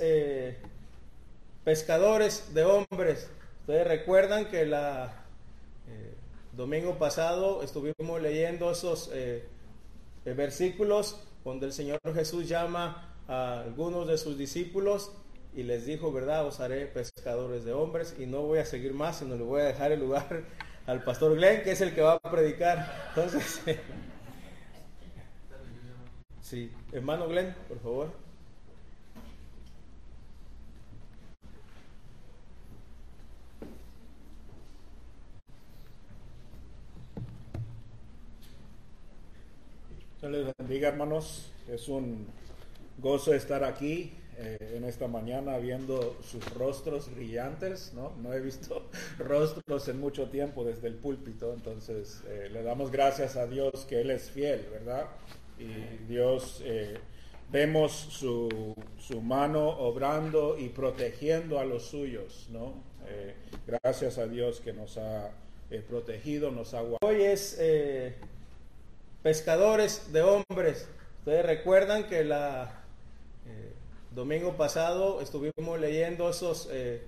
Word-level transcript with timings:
eh, 0.00 0.56
pescadores 1.64 2.52
de 2.54 2.64
hombres. 2.64 3.30
Ustedes 3.60 3.86
recuerdan 3.86 4.46
que 4.46 4.66
la 4.66 5.24
eh, 5.88 6.14
domingo 6.52 6.98
pasado 6.98 7.62
estuvimos 7.62 8.20
leyendo 8.20 8.72
esos 8.72 9.10
eh, 9.12 9.46
versículos 10.24 11.22
donde 11.44 11.66
el 11.66 11.72
Señor 11.72 12.00
Jesús 12.14 12.48
llama 12.48 13.14
a 13.28 13.60
algunos 13.60 14.08
de 14.08 14.18
sus 14.18 14.36
discípulos 14.36 15.12
y 15.54 15.62
les 15.62 15.86
dijo, 15.86 16.12
¿verdad? 16.12 16.46
Os 16.46 16.58
haré 16.58 16.86
pescadores 16.86 17.64
de 17.64 17.72
hombres 17.72 18.16
y 18.18 18.26
no 18.26 18.42
voy 18.42 18.58
a 18.58 18.64
seguir 18.64 18.92
más, 18.92 19.18
sino 19.18 19.36
le 19.36 19.44
voy 19.44 19.60
a 19.60 19.64
dejar 19.66 19.92
el 19.92 20.00
lugar 20.00 20.42
al 20.86 21.04
pastor 21.04 21.36
Glenn, 21.36 21.62
que 21.62 21.70
es 21.70 21.80
el 21.80 21.94
que 21.94 22.02
va 22.02 22.14
a 22.14 22.30
predicar. 22.30 23.08
Entonces, 23.10 23.60
sí, 26.40 26.72
hermano 26.90 27.28
Glenn, 27.28 27.54
por 27.68 27.78
favor. 27.78 28.29
Dios 40.20 40.32
les 40.32 40.54
bendiga, 40.58 40.88
hermanos. 40.88 41.50
Es 41.66 41.88
un 41.88 42.26
gozo 42.98 43.32
estar 43.32 43.64
aquí 43.64 44.12
eh, 44.36 44.74
en 44.76 44.84
esta 44.84 45.08
mañana 45.08 45.56
viendo 45.56 46.18
sus 46.22 46.44
rostros 46.52 47.10
brillantes. 47.14 47.94
No, 47.94 48.12
no 48.22 48.34
he 48.34 48.40
visto 48.40 48.90
rostros 49.18 49.88
en 49.88 49.98
mucho 49.98 50.28
tiempo 50.28 50.62
desde 50.62 50.88
el 50.88 50.96
púlpito, 50.96 51.54
entonces 51.54 52.22
eh, 52.28 52.50
le 52.52 52.62
damos 52.62 52.90
gracias 52.90 53.36
a 53.36 53.46
Dios 53.46 53.86
que 53.88 54.02
Él 54.02 54.10
es 54.10 54.30
fiel, 54.30 54.66
¿verdad? 54.70 55.06
Y 55.58 56.04
Dios, 56.06 56.60
eh, 56.66 56.98
vemos 57.50 57.90
su, 57.92 58.74
su 58.98 59.22
mano 59.22 59.70
obrando 59.70 60.58
y 60.58 60.68
protegiendo 60.68 61.58
a 61.58 61.64
los 61.64 61.84
suyos, 61.84 62.48
¿no? 62.50 62.90
Gracias 63.66 64.18
a 64.18 64.26
Dios 64.26 64.60
que 64.60 64.72
nos 64.72 64.96
ha 64.98 65.30
protegido, 65.88 66.50
nos 66.52 66.74
ha 66.74 66.82
guardado. 66.82 66.98
Hoy 67.08 67.22
es 67.22 67.58
pescadores 69.22 70.12
de 70.12 70.22
hombres. 70.22 70.88
Ustedes 71.18 71.44
recuerdan 71.44 72.04
que 72.04 72.24
la 72.24 72.82
eh, 73.46 73.72
domingo 74.12 74.56
pasado 74.56 75.20
estuvimos 75.20 75.78
leyendo 75.78 76.30
esos 76.30 76.68
eh, 76.70 77.02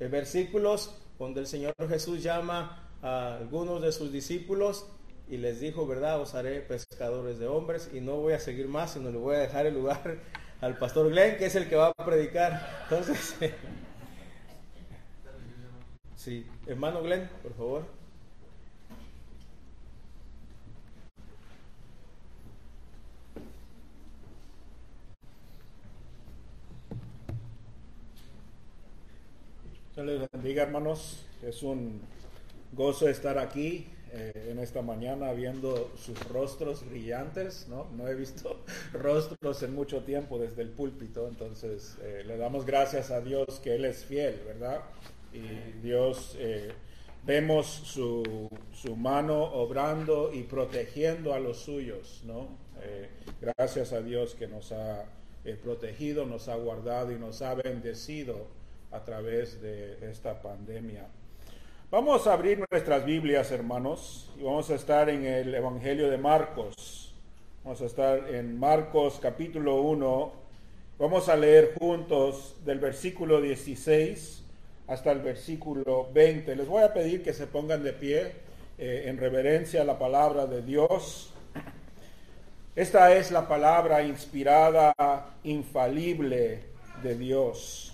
eh, 0.00 0.08
versículos 0.08 0.94
donde 1.18 1.40
el 1.40 1.46
Señor 1.46 1.74
Jesús 1.88 2.22
llama 2.22 2.88
a 3.02 3.36
algunos 3.36 3.82
de 3.82 3.92
sus 3.92 4.12
discípulos 4.12 4.86
y 5.28 5.36
les 5.38 5.60
dijo, 5.60 5.86
¿verdad? 5.86 6.20
Os 6.20 6.34
haré 6.34 6.60
pescadores 6.60 7.38
de 7.38 7.46
hombres 7.46 7.90
y 7.92 8.00
no 8.00 8.16
voy 8.16 8.32
a 8.32 8.38
seguir 8.38 8.68
más, 8.68 8.92
sino 8.92 9.10
le 9.10 9.18
voy 9.18 9.36
a 9.36 9.40
dejar 9.40 9.66
el 9.66 9.74
lugar 9.74 10.18
al 10.60 10.78
pastor 10.78 11.10
Glenn, 11.10 11.36
que 11.36 11.46
es 11.46 11.54
el 11.54 11.68
que 11.68 11.76
va 11.76 11.92
a 11.96 12.04
predicar. 12.04 12.84
Entonces, 12.84 13.34
sí, 16.16 16.46
hermano 16.66 17.02
Glenn, 17.02 17.28
por 17.42 17.54
favor. 17.54 17.95
Les 30.06 30.30
bendiga, 30.30 30.62
hermanos. 30.62 31.26
Es 31.42 31.62
un 31.64 32.00
gozo 32.72 33.08
estar 33.08 33.38
aquí 33.38 33.88
eh, 34.12 34.50
en 34.50 34.60
esta 34.60 34.80
mañana 34.80 35.32
viendo 35.32 35.92
sus 35.96 36.18
rostros 36.28 36.88
brillantes. 36.88 37.66
No, 37.68 37.88
no 37.96 38.06
he 38.06 38.14
visto 38.14 38.64
rostros 38.92 39.62
en 39.64 39.74
mucho 39.74 40.04
tiempo 40.04 40.38
desde 40.38 40.62
el 40.62 40.68
púlpito, 40.68 41.26
entonces 41.26 41.98
eh, 42.02 42.22
le 42.24 42.36
damos 42.36 42.64
gracias 42.64 43.10
a 43.10 43.20
Dios 43.20 43.60
que 43.62 43.74
Él 43.74 43.84
es 43.84 44.04
fiel, 44.04 44.40
¿verdad? 44.46 44.80
Y 45.32 45.80
Dios, 45.82 46.36
eh, 46.38 46.70
vemos 47.24 47.66
su, 47.66 48.48
su 48.72 48.94
mano 48.94 49.42
obrando 49.42 50.32
y 50.32 50.44
protegiendo 50.44 51.34
a 51.34 51.40
los 51.40 51.58
suyos, 51.58 52.22
¿no? 52.24 52.64
Gracias 53.40 53.92
a 53.92 54.00
Dios 54.00 54.36
que 54.36 54.46
nos 54.46 54.70
ha 54.70 55.06
protegido, 55.64 56.24
nos 56.24 56.46
ha 56.46 56.54
guardado 56.54 57.10
y 57.10 57.16
nos 57.16 57.42
ha 57.42 57.54
bendecido 57.54 58.46
a 58.92 59.00
través 59.04 59.60
de 59.60 60.10
esta 60.10 60.40
pandemia. 60.40 61.06
Vamos 61.90 62.26
a 62.26 62.32
abrir 62.32 62.64
nuestras 62.70 63.04
Biblias, 63.04 63.52
hermanos, 63.52 64.30
y 64.38 64.42
vamos 64.42 64.68
a 64.70 64.74
estar 64.74 65.08
en 65.08 65.24
el 65.24 65.54
Evangelio 65.54 66.10
de 66.10 66.18
Marcos. 66.18 67.14
Vamos 67.62 67.80
a 67.80 67.86
estar 67.86 68.28
en 68.34 68.58
Marcos 68.58 69.18
capítulo 69.20 69.80
1. 69.82 70.32
Vamos 70.98 71.28
a 71.28 71.36
leer 71.36 71.74
juntos 71.78 72.56
del 72.64 72.80
versículo 72.80 73.40
16 73.40 74.42
hasta 74.88 75.12
el 75.12 75.20
versículo 75.20 76.08
20. 76.12 76.56
Les 76.56 76.66
voy 76.66 76.82
a 76.82 76.92
pedir 76.92 77.22
que 77.22 77.32
se 77.32 77.46
pongan 77.46 77.82
de 77.82 77.92
pie 77.92 78.32
eh, 78.78 79.04
en 79.06 79.18
reverencia 79.18 79.82
a 79.82 79.84
la 79.84 79.98
palabra 79.98 80.46
de 80.46 80.62
Dios. 80.62 81.32
Esta 82.74 83.14
es 83.14 83.30
la 83.30 83.48
palabra 83.48 84.02
inspirada, 84.02 84.92
infalible 85.44 86.64
de 87.02 87.14
Dios. 87.14 87.85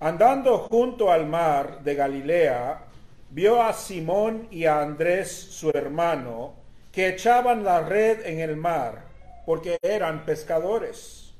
Andando 0.00 0.58
junto 0.58 1.10
al 1.10 1.26
mar 1.26 1.82
de 1.82 1.94
Galilea, 1.94 2.84
vio 3.30 3.62
a 3.62 3.72
Simón 3.72 4.48
y 4.50 4.64
a 4.64 4.80
Andrés, 4.80 5.30
su 5.30 5.70
hermano, 5.70 6.54
que 6.92 7.08
echaban 7.08 7.64
la 7.64 7.80
red 7.80 8.24
en 8.26 8.40
el 8.40 8.56
mar, 8.56 9.04
porque 9.46 9.78
eran 9.82 10.24
pescadores. 10.24 11.32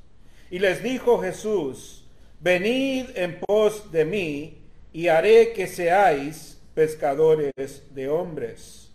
Y 0.49 0.59
les 0.59 0.83
dijo 0.83 1.19
Jesús, 1.19 2.05
venid 2.39 3.09
en 3.15 3.39
pos 3.39 3.91
de 3.91 4.05
mí, 4.05 4.61
y 4.91 5.09
haré 5.09 5.51
que 5.53 5.67
seáis 5.67 6.57
pescadores 6.73 7.83
de 7.93 8.09
hombres. 8.09 8.89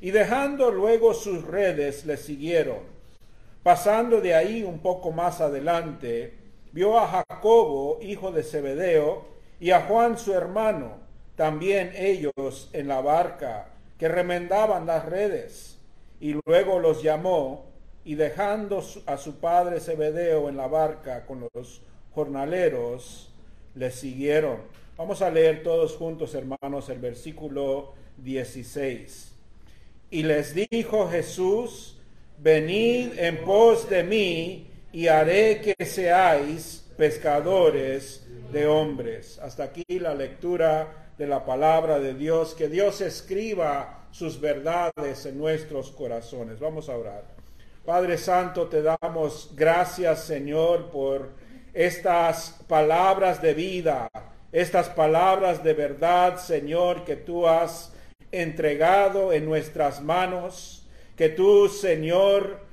Y 0.00 0.10
dejando 0.10 0.70
luego 0.70 1.14
sus 1.14 1.44
redes, 1.44 2.04
le 2.04 2.16
siguieron. 2.16 2.80
Pasando 3.62 4.20
de 4.20 4.34
ahí 4.34 4.62
un 4.62 4.80
poco 4.80 5.12
más 5.12 5.40
adelante, 5.40 6.34
vio 6.74 6.98
a 6.98 7.06
Jacobo, 7.06 8.00
hijo 8.02 8.32
de 8.32 8.42
Zebedeo, 8.42 9.24
y 9.60 9.70
a 9.70 9.82
Juan 9.82 10.18
su 10.18 10.34
hermano, 10.34 10.96
también 11.36 11.92
ellos 11.94 12.68
en 12.72 12.88
la 12.88 13.00
barca, 13.00 13.68
que 13.96 14.08
remendaban 14.08 14.84
las 14.84 15.06
redes. 15.06 15.78
Y 16.20 16.36
luego 16.44 16.80
los 16.80 17.00
llamó, 17.00 17.66
y 18.04 18.16
dejando 18.16 18.82
a 19.06 19.16
su 19.16 19.36
padre 19.36 19.78
Zebedeo 19.78 20.48
en 20.48 20.56
la 20.56 20.66
barca 20.66 21.24
con 21.26 21.48
los 21.54 21.80
jornaleros, 22.12 23.32
le 23.76 23.92
siguieron. 23.92 24.56
Vamos 24.96 25.22
a 25.22 25.30
leer 25.30 25.62
todos 25.62 25.96
juntos, 25.96 26.34
hermanos, 26.34 26.88
el 26.88 26.98
versículo 26.98 27.92
16. 28.18 29.32
Y 30.10 30.24
les 30.24 30.54
dijo 30.54 31.08
Jesús, 31.08 31.98
venid 32.38 33.16
en 33.16 33.44
pos 33.44 33.88
de 33.88 34.02
mí, 34.02 34.66
y 34.94 35.08
haré 35.08 35.60
que 35.60 35.84
seáis 35.84 36.86
pescadores 36.96 38.24
de 38.52 38.68
hombres. 38.68 39.40
Hasta 39.40 39.64
aquí 39.64 39.84
la 39.88 40.14
lectura 40.14 41.10
de 41.18 41.26
la 41.26 41.44
palabra 41.44 41.98
de 41.98 42.14
Dios. 42.14 42.54
Que 42.54 42.68
Dios 42.68 43.00
escriba 43.00 44.06
sus 44.12 44.40
verdades 44.40 45.26
en 45.26 45.36
nuestros 45.36 45.90
corazones. 45.90 46.60
Vamos 46.60 46.88
a 46.88 46.96
orar. 46.96 47.24
Padre 47.84 48.16
Santo, 48.16 48.68
te 48.68 48.82
damos 48.82 49.50
gracias, 49.56 50.22
Señor, 50.22 50.92
por 50.92 51.30
estas 51.72 52.60
palabras 52.68 53.42
de 53.42 53.52
vida, 53.52 54.08
estas 54.52 54.90
palabras 54.90 55.64
de 55.64 55.74
verdad, 55.74 56.38
Señor, 56.38 57.04
que 57.04 57.16
tú 57.16 57.48
has 57.48 57.92
entregado 58.30 59.32
en 59.32 59.44
nuestras 59.44 60.00
manos, 60.00 60.86
que 61.16 61.30
tú, 61.30 61.68
Señor, 61.68 62.63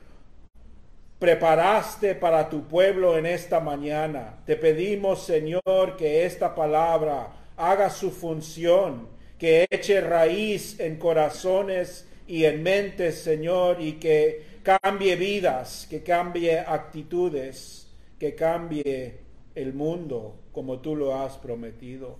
preparaste 1.21 2.15
para 2.15 2.49
tu 2.49 2.63
pueblo 2.63 3.15
en 3.15 3.27
esta 3.27 3.59
mañana. 3.59 4.41
Te 4.43 4.55
pedimos, 4.55 5.23
Señor, 5.23 5.95
que 5.95 6.25
esta 6.25 6.55
palabra 6.55 7.31
haga 7.57 7.91
su 7.91 8.09
función, 8.09 9.07
que 9.37 9.67
eche 9.69 10.01
raíz 10.01 10.79
en 10.79 10.97
corazones 10.97 12.07
y 12.25 12.45
en 12.45 12.63
mentes, 12.63 13.19
Señor, 13.19 13.79
y 13.79 13.99
que 13.99 14.41
cambie 14.63 15.15
vidas, 15.15 15.85
que 15.87 16.01
cambie 16.01 16.57
actitudes, 16.57 17.87
que 18.17 18.33
cambie 18.33 19.19
el 19.53 19.73
mundo 19.73 20.39
como 20.51 20.79
tú 20.79 20.95
lo 20.95 21.13
has 21.13 21.37
prometido. 21.37 22.17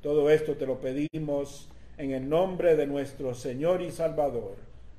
Todo 0.00 0.28
esto 0.30 0.56
te 0.56 0.66
lo 0.66 0.80
pedimos 0.80 1.68
en 1.96 2.10
el 2.10 2.28
nombre 2.28 2.74
de 2.74 2.88
nuestro 2.88 3.34
Señor 3.34 3.82
y 3.82 3.92
Salvador, 3.92 4.56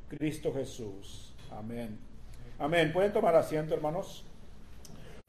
Cristo 0.08 0.54
Jesús. 0.54 1.34
Amén. 1.52 2.13
Amén. 2.60 2.94
¿Pueden 2.94 3.12
tomar 3.12 3.36
asiento, 3.36 3.74
hermanos? 3.74 4.24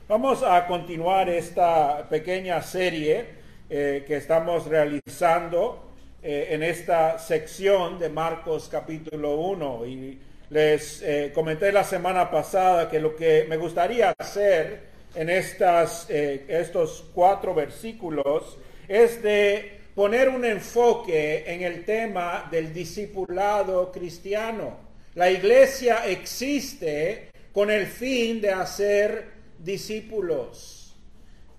Vamos 0.07 0.43
a 0.43 0.67
continuar 0.67 1.31
esta 1.31 2.07
pequeña 2.09 2.61
serie 2.61 3.25
eh, 3.71 4.05
que 4.07 4.17
estamos 4.17 4.67
realizando 4.67 5.91
eh, 6.23 6.49
en 6.51 6.63
esta 6.63 7.19
sección 7.19 7.99
de 7.99 8.11
Marcos 8.11 8.69
capítulo 8.71 9.37
1. 9.37 9.87
Y 9.87 10.21
les 10.51 11.01
eh, 11.03 11.33
comenté 11.35 11.73
la 11.73 11.83
semana 11.83 12.31
pasada 12.31 12.91
que 12.91 13.01
lo 13.01 13.17
que 13.17 13.47
me 13.49 13.57
gustaría 13.57 14.15
hacer 14.19 14.93
en 15.15 15.31
estas, 15.31 16.11
estos 16.11 17.07
cuatro 17.15 17.55
versículos 17.55 18.59
es 18.87 19.23
de 19.23 19.81
poner 19.95 20.29
un 20.29 20.45
enfoque 20.45 21.45
en 21.47 21.63
el 21.63 21.85
tema 21.85 22.49
del 22.51 22.75
discipulado 22.75 23.91
cristiano. 23.91 24.84
La 25.15 25.31
iglesia 25.31 26.07
existe 26.07 27.31
con 27.53 27.71
el 27.71 27.87
fin 27.87 28.41
de 28.41 28.51
hacer 28.51 29.25
discípulos. 29.61 30.97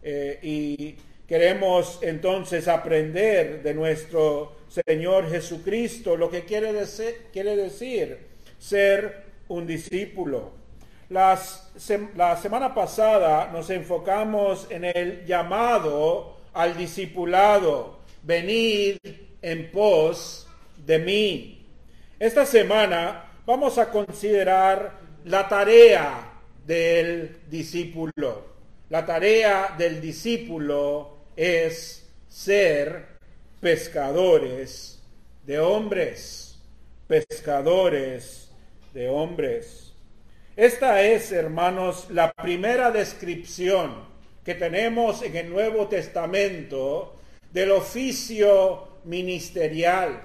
Eh, 0.03 0.39
y 0.43 0.95
queremos 1.25 1.99
entonces 2.01 2.67
aprender 2.67 3.63
de 3.63 3.73
nuestro 3.73 4.57
Señor 4.67 5.29
Jesucristo 5.29 6.17
lo 6.17 6.29
que 6.29 6.43
quiere, 6.43 6.73
decir 6.73 8.27
ser 8.59 9.23
un 9.47 9.65
discípulo. 9.65 10.51
La 11.09 11.37
semana 11.37 12.73
pasada 12.75 13.49
nos 13.53 13.69
enfocamos 13.69 14.67
en 14.69 14.83
el 14.83 15.25
llamado 15.25 16.35
al 16.53 16.75
discipulado, 16.75 17.99
venid 18.21 18.97
en 19.41 19.71
pos 19.71 20.49
de 20.85 20.99
mí. 20.99 21.65
Esta 22.19 22.45
semana 22.45 23.31
vamos 23.45 23.77
a 23.77 23.91
considerar 23.91 24.99
la 25.25 25.47
tarea 25.47 26.33
del 26.65 27.41
discípulo. 27.49 28.55
La 28.89 29.05
tarea 29.05 29.75
del 29.77 30.01
discípulo 30.01 31.17
es 31.35 32.07
ser 32.27 33.17
pescadores 33.59 35.01
de 35.45 35.59
hombres, 35.59 36.59
pescadores 37.07 38.51
de 38.93 39.09
hombres. 39.09 39.93
Esta 40.55 41.01
es, 41.01 41.31
hermanos, 41.31 42.07
la 42.09 42.31
primera 42.31 42.89
descripción 42.91 44.05
que 44.43 44.55
tenemos 44.55 45.21
en 45.21 45.35
el 45.35 45.49
Nuevo 45.49 45.87
Testamento 45.87 47.15
del 47.51 47.71
oficio 47.71 48.99
ministerial. 49.03 50.21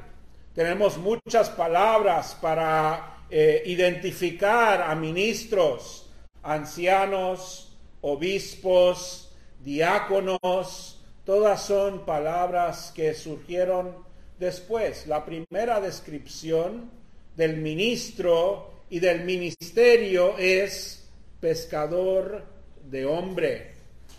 Tenemos 0.61 0.99
muchas 0.99 1.49
palabras 1.49 2.37
para 2.39 3.25
eh, 3.31 3.63
identificar 3.65 4.83
a 4.83 4.95
ministros, 4.95 6.11
ancianos, 6.43 7.73
obispos, 8.03 9.33
diáconos, 9.65 11.01
todas 11.25 11.63
son 11.63 12.05
palabras 12.05 12.93
que 12.95 13.15
surgieron 13.15 14.05
después. 14.39 15.07
La 15.07 15.25
primera 15.25 15.81
descripción 15.81 16.91
del 17.39 17.57
ministro 17.57 18.71
y 18.91 18.99
del 18.99 19.25
ministerio 19.25 20.37
es 20.37 21.09
pescador 21.41 22.45
de 22.85 23.07
hombre, 23.07 23.73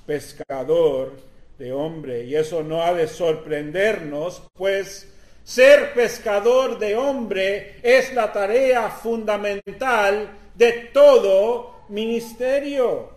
pescador 0.07 1.19
de 1.59 1.71
hombre. 1.71 2.23
Y 2.23 2.33
eso 2.33 2.63
no 2.63 2.81
ha 2.81 2.95
de 2.95 3.07
sorprendernos, 3.07 4.41
pues 4.55 5.07
ser 5.43 5.93
pescador 5.93 6.77
de 6.79 6.95
hombre 6.95 7.77
es 7.81 8.13
la 8.13 8.31
tarea 8.31 8.89
fundamental 8.89 10.29
de 10.55 10.71
todo 10.93 11.85
ministerio. 11.89 13.09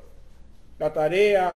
La 0.79 0.93
tarea 0.93 1.53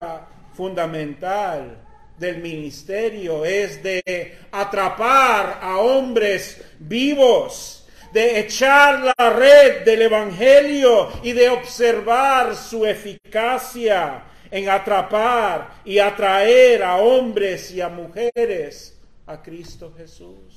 fundamental 0.54 1.78
del 2.18 2.38
ministerio 2.38 3.44
es 3.44 3.82
de 3.82 4.38
atrapar 4.50 5.58
a 5.62 5.78
hombres 5.78 6.60
vivos, 6.78 7.86
de 8.12 8.40
echar 8.40 9.14
la 9.16 9.30
red 9.30 9.84
del 9.84 10.02
Evangelio 10.02 11.08
y 11.22 11.32
de 11.32 11.48
observar 11.48 12.56
su 12.56 12.86
eficacia 12.86 14.24
en 14.50 14.68
atrapar 14.68 15.74
y 15.84 15.98
atraer 15.98 16.82
a 16.82 16.96
hombres 16.96 17.70
y 17.70 17.80
a 17.80 17.88
mujeres 17.88 18.96
a 19.26 19.42
Cristo 19.42 19.92
Jesús. 19.96 20.47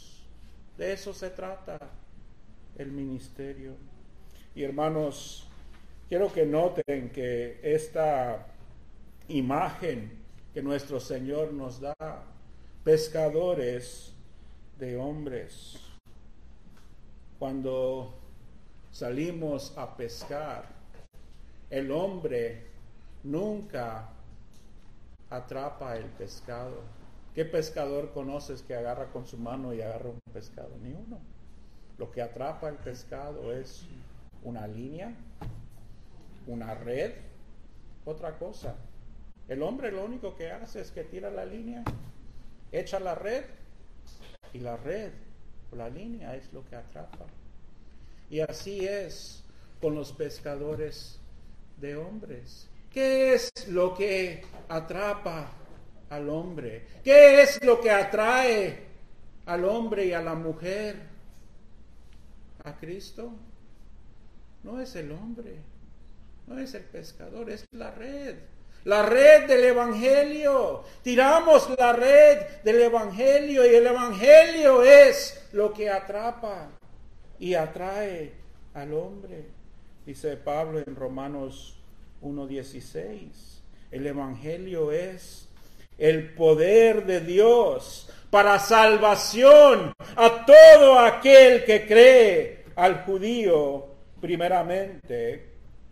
De 0.81 0.93
eso 0.93 1.13
se 1.13 1.29
trata 1.29 1.77
el 2.75 2.91
ministerio. 2.91 3.75
Y 4.55 4.63
hermanos, 4.63 5.47
quiero 6.09 6.33
que 6.33 6.43
noten 6.43 7.11
que 7.11 7.59
esta 7.61 8.47
imagen 9.27 10.11
que 10.51 10.63
nuestro 10.63 10.99
Señor 10.99 11.53
nos 11.53 11.79
da, 11.79 12.23
pescadores 12.83 14.11
de 14.79 14.97
hombres, 14.97 15.77
cuando 17.37 18.15
salimos 18.91 19.77
a 19.77 19.95
pescar, 19.95 20.65
el 21.69 21.91
hombre 21.91 22.65
nunca 23.21 24.09
atrapa 25.29 25.95
el 25.95 26.05
pescado. 26.05 27.00
¿Qué 27.33 27.45
pescador 27.45 28.11
conoces 28.11 28.61
que 28.61 28.75
agarra 28.75 29.11
con 29.11 29.25
su 29.25 29.37
mano 29.37 29.73
y 29.73 29.81
agarra 29.81 30.09
un 30.09 30.19
pescado? 30.33 30.75
Ni 30.83 30.91
uno. 30.91 31.19
Lo 31.97 32.11
que 32.11 32.21
atrapa 32.21 32.67
el 32.67 32.75
pescado 32.75 33.53
es 33.53 33.85
una 34.43 34.67
línea, 34.67 35.15
una 36.47 36.73
red, 36.73 37.13
otra 38.03 38.37
cosa. 38.37 38.75
El 39.47 39.63
hombre 39.63 39.91
lo 39.91 40.03
único 40.03 40.35
que 40.35 40.51
hace 40.51 40.81
es 40.81 40.91
que 40.91 41.05
tira 41.05 41.29
la 41.29 41.45
línea, 41.45 41.83
echa 42.71 42.99
la 42.99 43.15
red 43.15 43.45
y 44.53 44.59
la 44.59 44.75
red 44.75 45.11
o 45.71 45.75
la 45.75 45.89
línea 45.89 46.35
es 46.35 46.51
lo 46.51 46.65
que 46.65 46.75
atrapa. 46.75 47.27
Y 48.29 48.41
así 48.41 48.85
es 48.85 49.43
con 49.81 49.95
los 49.95 50.11
pescadores 50.11 51.19
de 51.77 51.95
hombres. 51.95 52.67
¿Qué 52.91 53.33
es 53.33 53.51
lo 53.69 53.93
que 53.93 54.43
atrapa 54.67 55.51
al 56.11 56.29
hombre? 56.29 56.85
¿Qué 57.03 57.41
es 57.41 57.63
lo 57.63 57.81
que 57.81 57.89
atrae 57.89 58.77
al 59.45 59.65
hombre 59.65 60.05
y 60.05 60.13
a 60.13 60.21
la 60.21 60.35
mujer 60.35 60.97
a 62.63 62.75
Cristo? 62.75 63.31
No 64.63 64.79
es 64.79 64.95
el 64.95 65.11
hombre, 65.11 65.55
no 66.47 66.59
es 66.59 66.73
el 66.75 66.83
pescador, 66.83 67.49
es 67.49 67.65
la 67.71 67.91
red. 67.91 68.35
La 68.83 69.03
red 69.03 69.47
del 69.47 69.63
Evangelio. 69.63 70.83
Tiramos 71.01 71.69
la 71.77 71.93
red 71.93 72.61
del 72.63 72.81
Evangelio 72.81 73.65
y 73.65 73.75
el 73.75 73.87
Evangelio 73.87 74.83
es 74.83 75.47
lo 75.53 75.71
que 75.71 75.89
atrapa 75.89 76.71
y 77.39 77.53
atrae 77.53 78.33
al 78.73 78.93
hombre. 78.93 79.45
Dice 80.05 80.35
Pablo 80.35 80.79
en 80.79 80.95
Romanos 80.95 81.77
1.16. 82.21 83.61
El 83.91 84.07
Evangelio 84.07 84.91
es 84.91 85.50
el 85.97 86.33
poder 86.33 87.05
de 87.05 87.21
Dios 87.21 88.09
para 88.29 88.59
salvación 88.59 89.93
a 90.15 90.45
todo 90.45 90.99
aquel 90.99 91.65
que 91.65 91.85
cree, 91.85 92.65
al 92.75 93.03
judío 93.03 93.87
primeramente 94.21 95.45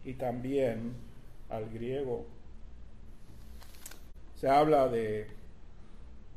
y 0.06 0.14
también 0.14 0.94
al 1.50 1.70
griego. 1.70 2.26
Se 4.40 4.48
habla 4.48 4.88
de 4.88 5.28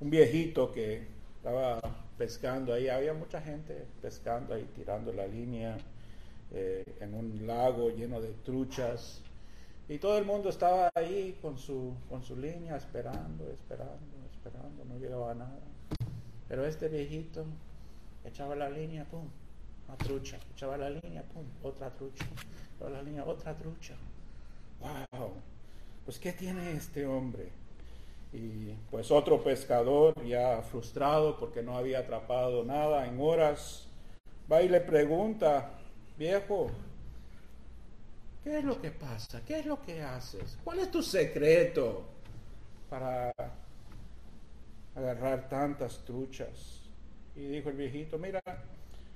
un 0.01 0.11
viejito 0.11 0.73
que 0.73 1.03
estaba 1.37 1.81
pescando 2.19 2.73
ahí, 2.75 2.89
había 2.89 3.15
mucha 3.15 3.41
gente 3.41 3.85
pescando 4.01 4.55
ahí, 4.55 4.69
tirando 4.75 5.13
la 5.13 5.27
línea 5.27 5.77
eh, 6.53 6.85
en 7.01 7.15
un 7.15 7.47
lago 7.47 7.91
lleno 7.91 8.21
de 8.21 8.33
truchas. 8.45 9.23
Y 9.93 9.99
todo 9.99 10.17
el 10.17 10.25
mundo 10.25 10.49
estaba 10.49 10.91
ahí 10.95 11.37
con 11.43 11.59
su, 11.59 11.95
con 12.09 12.23
su 12.23 12.35
línea 12.35 12.77
esperando, 12.77 13.47
esperando, 13.51 14.17
esperando, 14.33 14.87
no 14.87 14.97
llegaba 14.97 15.35
nada. 15.35 15.61
Pero 16.49 16.65
este 16.65 16.89
viejito 16.89 17.45
echaba 18.25 18.57
la 18.57 18.71
línea, 18.71 19.05
pum, 19.05 19.29
una 19.87 19.99
trucha, 19.99 20.39
echaba 20.55 20.79
la 20.79 20.89
línea, 20.89 21.23
pum, 21.25 21.45
otra 21.63 21.91
trucha, 21.91 22.25
echaba 22.75 22.91
la 22.91 23.03
línea, 23.03 23.23
otra 23.27 23.55
trucha. 23.55 23.93
¡Wow! 24.81 25.33
Pues 26.07 26.19
¿qué 26.19 26.33
tiene 26.33 26.73
este 26.73 27.05
hombre? 27.05 27.51
Y 28.33 28.73
pues 28.91 29.11
otro 29.11 29.45
pescador 29.45 30.15
ya 30.25 30.63
frustrado 30.63 31.39
porque 31.39 31.63
no 31.63 31.77
había 31.77 31.99
atrapado 31.99 32.65
nada 32.65 33.07
en 33.07 33.21
horas, 33.21 33.89
va 34.51 34.63
y 34.63 34.71
le 34.71 34.81
pregunta, 34.81 35.73
viejo, 36.17 36.71
¿Qué 38.43 38.59
es 38.59 38.65
lo 38.65 38.81
que 38.81 38.91
pasa? 38.91 39.41
¿Qué 39.47 39.61
es 39.61 39.67
lo 39.67 39.81
que 39.81 40.03
haces? 40.03 40.59
¿Cuál 40.65 40.81
es 40.81 40.91
tu 40.91 41.03
secreto 41.03 42.05
para 42.91 43.33
agarrar 44.95 45.49
tantas 45.49 46.05
truchas? 46.05 46.81
Y 47.37 47.47
dijo 47.47 47.71
el 47.71 47.77
viejito, 47.77 48.19
mira, 48.19 48.43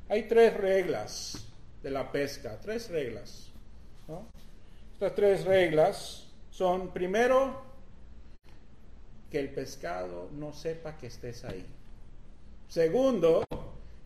hay 0.08 0.28
tres 0.28 0.56
reglas 0.56 1.44
de 1.82 1.90
la 1.90 2.10
pesca, 2.10 2.58
tres 2.60 2.88
reglas. 2.88 3.50
Estas 4.92 5.14
tres 5.14 5.44
reglas 5.44 6.28
son, 6.50 6.92
primero, 6.92 7.62
que 9.30 9.40
el 9.40 9.50
pescado 9.50 10.30
no 10.32 10.52
sepa 10.52 10.96
que 10.96 11.08
estés 11.08 11.44
ahí. 11.44 11.66
Segundo, 12.68 13.44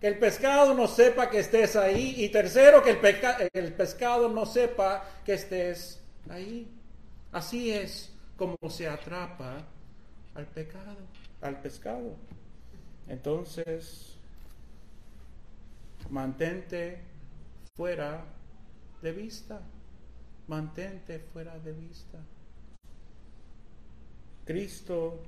que 0.00 0.07
el 0.07 0.19
pescado 0.19 0.73
no 0.73 0.88
sepa 0.88 1.28
que 1.28 1.40
estés 1.40 1.76
ahí. 1.76 2.14
Y 2.25 2.30
tercero, 2.30 2.83
que 2.83 2.90
el, 2.90 3.50
el 3.52 3.73
pescado 3.75 4.28
no 4.28 4.47
sepa 4.47 5.04
que 5.25 5.35
estés 5.35 6.00
ahí. 6.30 6.66
Así 7.33 7.71
es 7.71 8.12
como 8.37 8.57
se 8.71 8.88
atrapa 8.88 9.59
al 10.35 10.47
pecado, 10.47 10.97
al 11.42 11.61
pescado. 11.61 12.16
Entonces, 13.07 14.16
mantente 16.09 17.02
fuera 17.76 18.25
de 19.02 19.12
vista, 19.12 19.61
mantente 20.49 21.19
fuera 21.19 21.59
de 21.59 21.73
vista. 21.73 22.19
Cristo 24.47 25.21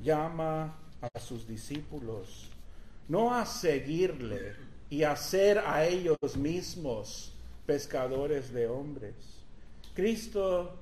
llama 0.00 0.76
a 1.00 1.18
sus 1.18 1.46
discípulos 1.46 2.51
no 3.08 3.34
a 3.34 3.46
seguirle 3.46 4.54
y 4.90 5.02
hacer 5.02 5.58
a 5.58 5.86
ellos 5.86 6.36
mismos 6.36 7.32
pescadores 7.66 8.52
de 8.52 8.68
hombres. 8.68 9.14
Cristo 9.94 10.74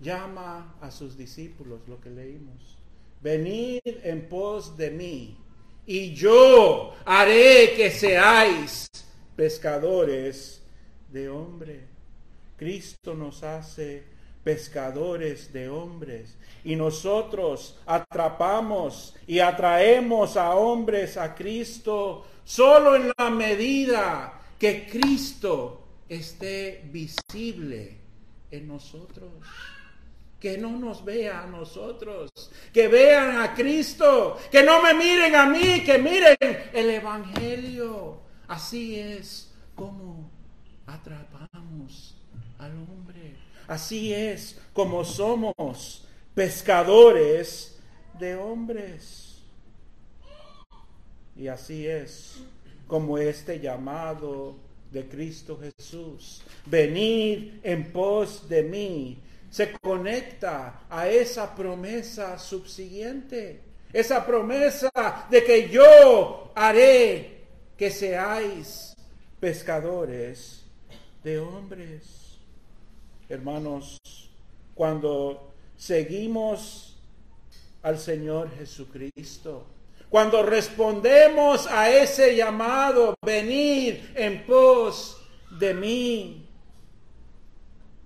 llama 0.00 0.74
a 0.80 0.90
sus 0.90 1.16
discípulos, 1.16 1.80
lo 1.88 2.00
que 2.00 2.10
leímos. 2.10 2.76
Venid 3.20 3.80
en 3.84 4.28
pos 4.28 4.76
de 4.76 4.90
mí 4.90 5.36
y 5.86 6.14
yo 6.14 6.94
haré 7.04 7.72
que 7.76 7.90
seáis 7.90 8.86
pescadores 9.34 10.62
de 11.12 11.28
hombre. 11.28 11.80
Cristo 12.56 13.14
nos 13.14 13.42
hace 13.42 14.04
pescadores 14.44 15.52
de 15.52 15.68
hombres. 15.68 16.36
Y 16.64 16.76
nosotros 16.76 17.78
atrapamos 17.86 19.14
y 19.26 19.40
atraemos 19.40 20.36
a 20.36 20.54
hombres 20.54 21.16
a 21.16 21.34
Cristo 21.34 22.26
solo 22.44 22.96
en 22.96 23.12
la 23.16 23.30
medida 23.30 24.40
que 24.58 24.86
Cristo 24.86 25.86
esté 26.08 26.82
visible 26.90 27.98
en 28.50 28.68
nosotros. 28.68 29.30
Que 30.40 30.56
no 30.56 30.70
nos 30.70 31.04
vea 31.04 31.42
a 31.42 31.46
nosotros, 31.46 32.30
que 32.72 32.86
vean 32.86 33.40
a 33.40 33.54
Cristo, 33.54 34.38
que 34.52 34.62
no 34.62 34.80
me 34.80 34.94
miren 34.94 35.34
a 35.34 35.46
mí, 35.46 35.82
que 35.84 35.98
miren 35.98 36.36
el 36.72 36.90
Evangelio. 36.90 38.20
Así 38.46 39.00
es 39.00 39.52
como 39.74 40.30
atrapamos 40.86 42.16
al 42.58 42.72
hombre. 42.72 43.17
Así 43.68 44.14
es 44.14 44.58
como 44.72 45.04
somos 45.04 46.04
pescadores 46.34 47.78
de 48.18 48.34
hombres. 48.34 49.42
Y 51.36 51.46
así 51.48 51.86
es 51.86 52.38
como 52.86 53.18
este 53.18 53.60
llamado 53.60 54.56
de 54.90 55.06
Cristo 55.06 55.60
Jesús, 55.60 56.42
venir 56.64 57.60
en 57.62 57.92
pos 57.92 58.48
de 58.48 58.62
mí, 58.62 59.18
se 59.50 59.72
conecta 59.72 60.80
a 60.88 61.08
esa 61.08 61.54
promesa 61.54 62.38
subsiguiente, 62.38 63.60
esa 63.92 64.24
promesa 64.26 64.90
de 65.30 65.44
que 65.44 65.68
yo 65.68 66.52
haré 66.54 67.44
que 67.76 67.90
seáis 67.90 68.96
pescadores 69.38 70.64
de 71.22 71.38
hombres. 71.38 72.17
Hermanos, 73.28 73.98
cuando 74.74 75.52
seguimos 75.76 76.96
al 77.82 77.98
Señor 77.98 78.50
Jesucristo, 78.56 79.66
cuando 80.08 80.42
respondemos 80.42 81.66
a 81.66 81.90
ese 81.90 82.34
llamado, 82.34 83.14
venir 83.22 84.12
en 84.14 84.46
pos 84.46 85.22
de 85.58 85.74
mí, 85.74 86.48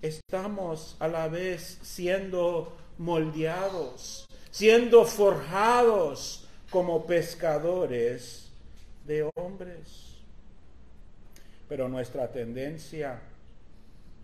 estamos 0.01 0.97
a 0.99 1.07
la 1.07 1.29
vez 1.29 1.79
siendo 1.83 2.77
moldeados, 2.99 4.27
siendo 4.51 5.05
forjados 5.05 6.49
como 6.69 7.07
pescadores 7.07 8.51
de 9.07 9.31
hombres. 9.37 10.17
Pero 11.69 11.89
nuestra 11.89 12.33
tendencia, 12.33 13.23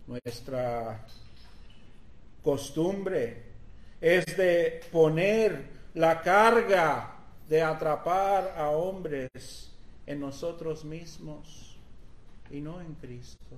nuestra 0.09 1.05
costumbre 2.43 3.43
es 4.01 4.25
de 4.35 4.81
poner 4.91 5.69
la 5.93 6.21
carga 6.21 7.15
de 7.47 7.61
atrapar 7.61 8.55
a 8.57 8.69
hombres 8.69 9.71
en 10.07 10.19
nosotros 10.19 10.83
mismos 10.83 11.77
y 12.49 12.59
no 12.59 12.81
en 12.81 12.95
Cristo 12.95 13.55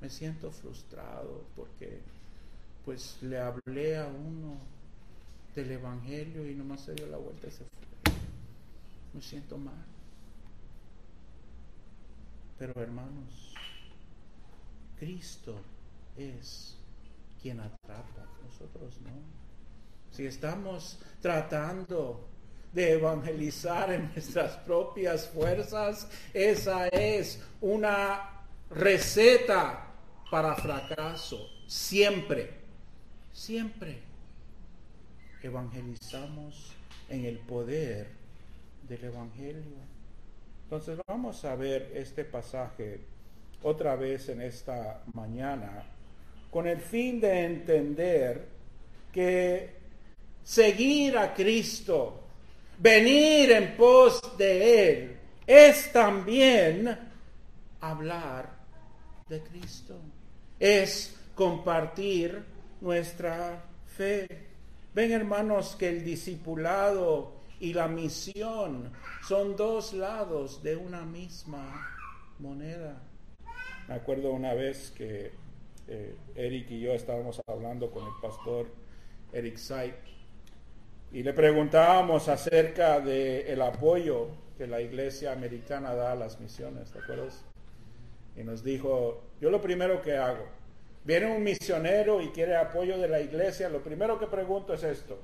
me 0.00 0.08
siento 0.08 0.50
frustrado 0.50 1.44
porque 1.54 2.00
pues 2.86 3.18
le 3.20 3.38
hablé 3.38 3.98
a 3.98 4.06
uno 4.06 4.56
del 5.54 5.72
Evangelio 5.72 6.48
y 6.48 6.54
nomás 6.54 6.80
se 6.80 6.94
dio 6.94 7.06
la 7.06 7.18
vuelta 7.18 7.48
y 7.48 7.50
se 7.50 7.58
fue. 7.58 8.14
Me 9.12 9.20
siento 9.20 9.58
mal. 9.58 9.84
Pero 12.58 12.80
hermanos, 12.80 13.47
Cristo 14.98 15.56
es 16.16 16.76
quien 17.40 17.60
atrapa, 17.60 18.26
nosotros 18.44 19.00
no. 19.02 19.10
Si 20.10 20.26
estamos 20.26 20.98
tratando 21.20 22.28
de 22.72 22.92
evangelizar 22.92 23.92
en 23.92 24.10
nuestras 24.12 24.56
propias 24.58 25.28
fuerzas, 25.28 26.08
esa 26.34 26.88
es 26.88 27.42
una 27.60 28.44
receta 28.70 29.86
para 30.30 30.54
fracaso. 30.56 31.48
Siempre, 31.66 32.50
siempre 33.32 33.98
evangelizamos 35.42 36.72
en 37.08 37.24
el 37.24 37.38
poder 37.38 38.08
del 38.88 39.04
Evangelio. 39.04 39.78
Entonces 40.64 40.98
vamos 41.06 41.44
a 41.44 41.54
ver 41.54 41.92
este 41.94 42.24
pasaje 42.24 43.00
otra 43.62 43.96
vez 43.96 44.28
en 44.28 44.42
esta 44.42 45.02
mañana 45.14 45.84
con 46.50 46.66
el 46.66 46.80
fin 46.80 47.20
de 47.20 47.44
entender 47.44 48.48
que 49.12 49.70
seguir 50.42 51.18
a 51.18 51.34
Cristo, 51.34 52.20
venir 52.78 53.52
en 53.52 53.76
pos 53.76 54.36
de 54.38 54.90
Él, 54.90 55.16
es 55.46 55.92
también 55.92 56.98
hablar 57.80 58.50
de 59.28 59.40
Cristo 59.42 59.98
es 60.58 61.14
compartir 61.34 62.42
nuestra 62.80 63.64
fe. 63.86 64.26
Ven 64.94 65.12
hermanos 65.12 65.76
que 65.78 65.88
el 65.88 66.04
discipulado 66.04 67.32
y 67.60 67.72
la 67.72 67.88
misión 67.88 68.90
son 69.26 69.56
dos 69.56 69.92
lados 69.92 70.62
de 70.62 70.76
una 70.76 71.02
misma 71.04 71.86
moneda. 72.38 73.00
Me 73.88 73.94
acuerdo 73.94 74.32
una 74.32 74.54
vez 74.54 74.92
que 74.96 75.32
eh, 75.88 76.14
Eric 76.34 76.70
y 76.70 76.80
yo 76.80 76.92
estábamos 76.92 77.40
hablando 77.46 77.90
con 77.90 78.04
el 78.04 78.12
pastor 78.20 78.66
Eric 79.32 79.56
Saip 79.56 79.94
y 81.10 81.22
le 81.22 81.32
preguntábamos 81.32 82.28
acerca 82.28 83.00
del 83.00 83.62
apoyo 83.62 84.28
que 84.58 84.66
la 84.66 84.80
iglesia 84.80 85.32
americana 85.32 85.94
da 85.94 86.12
a 86.12 86.14
las 86.14 86.38
misiones, 86.38 86.90
¿te 86.90 86.98
acuerdas? 86.98 87.44
y 88.38 88.44
nos 88.44 88.62
dijo, 88.62 89.24
yo 89.40 89.50
lo 89.50 89.60
primero 89.60 90.00
que 90.00 90.16
hago, 90.16 90.46
viene 91.04 91.34
un 91.34 91.42
misionero 91.42 92.20
y 92.20 92.28
quiere 92.28 92.56
apoyo 92.56 92.96
de 92.96 93.08
la 93.08 93.20
iglesia, 93.20 93.68
lo 93.68 93.82
primero 93.82 94.18
que 94.18 94.28
pregunto 94.28 94.74
es 94.74 94.84
esto, 94.84 95.18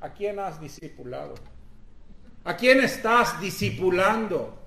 ¿a 0.00 0.10
quién 0.14 0.38
has 0.38 0.58
discipulado? 0.58 1.34
¿A 2.44 2.56
quién 2.56 2.80
estás 2.80 3.38
discipulando? 3.40 4.65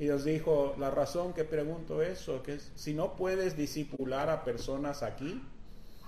Y 0.00 0.06
nos 0.06 0.24
dijo, 0.24 0.74
la 0.78 0.90
razón 0.90 1.34
que 1.34 1.44
pregunto 1.44 2.00
eso, 2.00 2.42
que 2.42 2.58
si 2.74 2.94
no 2.94 3.16
puedes 3.16 3.54
discipular 3.54 4.30
a 4.30 4.42
personas 4.42 5.02
aquí, 5.02 5.42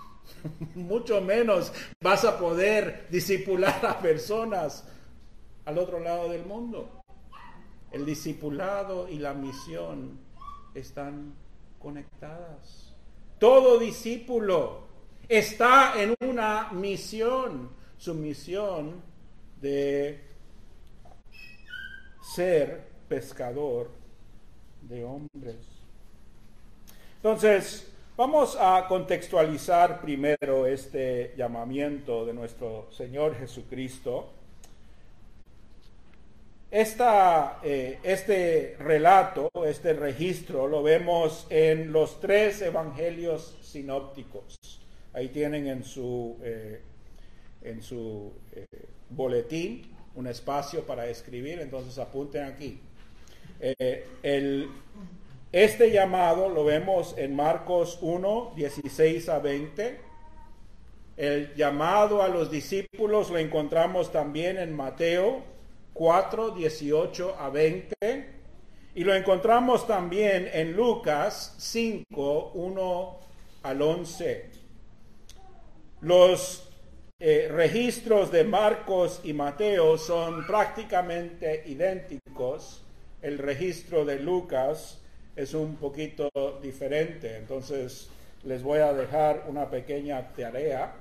mucho 0.75 1.20
menos 1.20 1.75
vas 2.00 2.25
a 2.25 2.38
poder 2.38 3.06
discipular 3.11 3.84
a 3.84 4.00
personas 4.00 4.88
al 5.66 5.76
otro 5.76 6.00
lado 6.00 6.30
del 6.30 6.46
mundo. 6.46 7.02
El 7.90 8.06
discipulado 8.06 9.11
y 9.11 9.18
la 9.18 9.34
misión 9.34 10.18
están 10.75 11.34
conectadas. 11.78 12.94
Todo 13.38 13.78
discípulo 13.78 14.87
está 15.28 16.02
en 16.02 16.14
una 16.26 16.72
misión, 16.72 17.68
su 17.99 18.14
misión 18.14 19.02
de 19.61 20.18
ser 22.22 22.91
pescador 23.12 23.90
de 24.88 25.04
hombres. 25.04 25.57
Entonces, 27.16 27.92
vamos 28.16 28.57
a 28.59 28.87
contextualizar 28.88 30.00
primero 30.00 30.66
este 30.66 31.35
llamamiento 31.37 32.25
de 32.25 32.33
nuestro 32.33 32.90
Señor 32.90 33.37
Jesucristo 33.37 34.31
esta, 36.71 37.61
eh, 37.62 37.99
este 38.02 38.76
relato, 38.78 39.50
este 39.66 39.92
registro, 39.92 40.66
lo 40.66 40.83
vemos 40.83 41.47
en 41.50 41.92
los 41.92 42.19
tres 42.19 42.62
evangelios 42.62 43.59
sinópticos, 43.61 44.57
Ahí 45.12 45.28
tienen 45.28 45.66
en 45.66 45.85
su, 45.85 46.38
eh, 46.42 46.81
en 47.61 47.83
su 47.83 48.33
eh, 48.54 48.64
boletín 49.11 49.92
un 50.14 50.26
espacio 50.26 50.87
para 50.87 51.07
escribir, 51.07 51.61
entonces 51.61 51.99
apunten 51.99 52.45
aquí. 52.45 52.81
Eh, 53.64 54.04
el, 54.25 54.69
este 55.52 55.92
llamado 55.92 56.49
lo 56.49 56.64
vemos 56.64 57.14
en 57.16 57.37
Marcos 57.37 58.00
1, 58.02 58.54
16 58.57 59.28
a 59.28 59.38
20. 59.38 60.00
El 61.16 61.54
llamado 61.54 62.23
a 62.23 62.28
los 62.28 62.50
discípulos 62.50 63.31
lo 63.31 63.38
encontramos 63.38 64.11
también 64.11 64.59
en 64.59 64.75
Mateo 64.75 65.45
4, 65.92 66.50
18 66.50 67.37
a 67.38 67.50
20. 67.50 67.95
Y 68.97 69.04
lo 69.04 69.14
encontramos 69.14 69.87
también 69.87 70.50
en 70.52 70.73
Lucas 70.73 71.54
5, 71.59 72.50
1 72.54 73.21
al 73.62 73.81
11. 73.81 74.50
Los 76.00 76.69
eh, 77.21 77.49
registros 77.49 78.33
de 78.33 78.42
Marcos 78.42 79.21
y 79.23 79.33
Mateo 79.33 79.97
son 79.99 80.45
prácticamente 80.49 81.62
idénticos. 81.66 82.83
El 83.23 83.38
registro 83.38 84.05
de 84.05 84.19
Lucas 84.19 84.99
es 85.37 85.55
un 85.55 85.76
poquito 85.76 86.29
diferente. 86.61 87.37
Entonces 87.37 88.09
les 88.43 88.64
voy 88.64 88.81
a 88.81 88.93
dejar 88.93 89.45
una 89.49 89.71
pequeña 89.71 90.33
tarea 90.33 90.93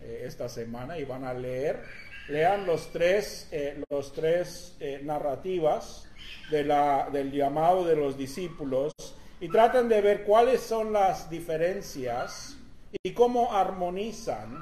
eh, 0.00 0.24
esta 0.26 0.48
semana 0.48 0.98
y 0.98 1.04
van 1.04 1.24
a 1.24 1.34
leer. 1.34 1.82
Lean 2.28 2.64
los 2.64 2.90
tres, 2.92 3.48
eh, 3.52 3.82
los 3.90 4.12
tres 4.14 4.74
eh, 4.80 5.00
narrativas 5.04 6.08
de 6.50 6.64
la, 6.64 7.10
del 7.12 7.30
llamado 7.30 7.84
de 7.84 7.96
los 7.96 8.16
discípulos 8.16 8.92
y 9.38 9.48
traten 9.48 9.88
de 9.88 10.00
ver 10.00 10.24
cuáles 10.24 10.62
son 10.62 10.94
las 10.94 11.28
diferencias 11.28 12.56
y 13.02 13.12
cómo 13.12 13.52
armonizan 13.52 14.58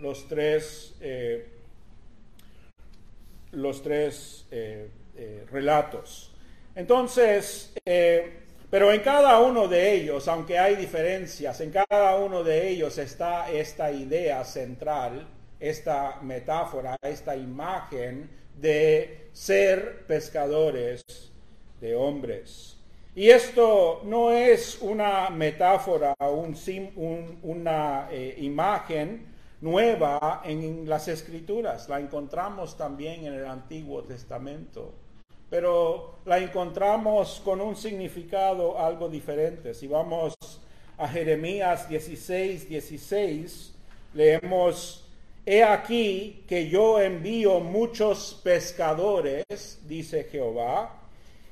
los 0.00 0.26
tres, 0.26 0.94
los 3.52 3.82
tres 3.82 4.46
relatos. 5.50 6.32
Entonces, 6.74 7.72
eh, 7.84 8.38
pero 8.70 8.90
en 8.92 9.00
cada 9.00 9.38
uno 9.40 9.68
de 9.68 9.92
ellos, 9.92 10.26
aunque 10.28 10.58
hay 10.58 10.76
diferencias, 10.76 11.60
en 11.60 11.70
cada 11.70 12.16
uno 12.16 12.42
de 12.42 12.70
ellos 12.70 12.96
está 12.96 13.50
esta 13.50 13.92
idea 13.92 14.44
central, 14.44 15.28
esta 15.60 16.18
metáfora, 16.22 16.96
esta 17.02 17.36
imagen 17.36 18.30
de 18.58 19.28
ser 19.32 20.06
pescadores 20.06 21.02
de 21.80 21.94
hombres. 21.94 22.78
Y 23.14 23.28
esto 23.28 24.00
no 24.04 24.30
es 24.30 24.78
una 24.80 25.28
metáfora, 25.28 26.14
un, 26.20 26.56
una 27.42 28.08
eh, 28.10 28.36
imagen 28.38 29.26
nueva 29.60 30.40
en 30.46 30.88
las 30.88 31.08
escrituras, 31.08 31.90
la 31.90 32.00
encontramos 32.00 32.78
también 32.78 33.26
en 33.26 33.34
el 33.34 33.46
Antiguo 33.46 34.02
Testamento 34.02 35.01
pero 35.52 36.14
la 36.24 36.38
encontramos 36.38 37.42
con 37.44 37.60
un 37.60 37.76
significado 37.76 38.78
algo 38.78 39.10
diferente. 39.10 39.74
Si 39.74 39.86
vamos 39.86 40.32
a 40.96 41.06
Jeremías 41.06 41.90
16, 41.90 42.70
16, 42.70 43.74
leemos, 44.14 45.06
He 45.44 45.62
aquí 45.62 46.42
que 46.48 46.70
yo 46.70 46.98
envío 46.98 47.60
muchos 47.60 48.40
pescadores, 48.42 49.78
dice 49.86 50.24
Jehová, 50.24 51.02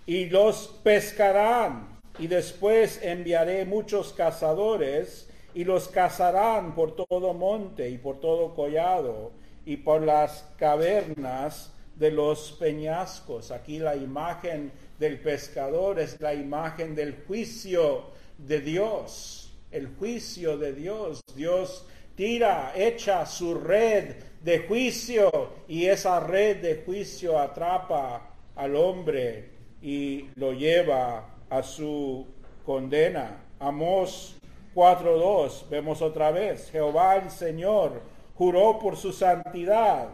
y 0.07 0.31
los 0.31 0.81
pescarán, 0.83 2.01
y 2.19 2.27
después 2.27 3.03
enviaré 3.03 3.67
muchos 3.67 4.15
cazadores, 4.15 5.29
y 5.53 5.65
los 5.65 5.89
cazarán 5.89 6.75
por 6.75 6.97
todo 6.97 7.35
monte 7.35 7.91
y 7.91 7.99
por 7.99 8.19
todo 8.19 8.55
collado, 8.55 9.33
y 9.67 9.77
por 9.77 10.01
las 10.01 10.49
cavernas, 10.57 11.75
de 12.01 12.11
los 12.11 12.53
peñascos. 12.53 13.51
Aquí 13.51 13.79
la 13.79 13.95
imagen 13.95 14.73
del 14.99 15.21
pescador 15.21 16.01
es 16.01 16.21
la 16.21 16.35
imagen 16.35 16.95
del 16.95 17.15
juicio 17.27 18.07
de 18.39 18.61
Dios, 18.61 19.53
el 19.71 19.87
juicio 19.99 20.57
de 20.57 20.73
Dios. 20.73 21.21
Dios 21.37 21.87
tira, 22.17 22.73
echa 22.75 23.27
su 23.27 23.55
red 23.55 24.17
de 24.43 24.61
juicio 24.61 25.31
y 25.69 25.87
esa 25.87 26.21
red 26.21 26.63
de 26.63 26.83
juicio 26.87 27.39
atrapa 27.39 28.31
al 28.57 28.75
hombre 28.77 29.51
y 29.83 30.29
lo 30.37 30.53
lleva 30.53 31.37
a 31.51 31.63
su 31.63 32.27
condena. 32.65 33.45
Amós 33.59 34.37
4.2, 34.75 35.69
vemos 35.69 36.01
otra 36.01 36.31
vez, 36.31 36.71
Jehová 36.71 37.17
el 37.17 37.31
Señor 37.31 38.01
juró 38.37 38.79
por 38.79 38.97
su 38.97 39.13
santidad. 39.13 40.09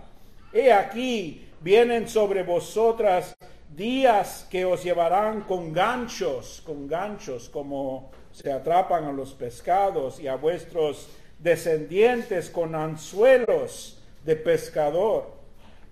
He 0.53 0.73
aquí, 0.73 1.46
Vienen 1.67 2.09
sobre 2.09 2.45
vosotras 2.45 3.35
días 3.75 4.47
que 4.49 4.65
os 4.65 4.85
llevarán 4.85 5.41
con 5.41 5.73
ganchos, 5.73 6.63
con 6.65 6.87
ganchos, 6.87 7.49
como 7.49 8.13
se 8.31 8.53
atrapan 8.53 9.03
a 9.07 9.13
los 9.13 9.35
pescados, 9.35 10.21
y 10.21 10.29
a 10.29 10.37
vuestros 10.37 11.09
descendientes 11.41 12.51
con 12.51 12.77
anzuelos 12.77 14.01
de 14.25 14.37
pescador. 14.37 15.33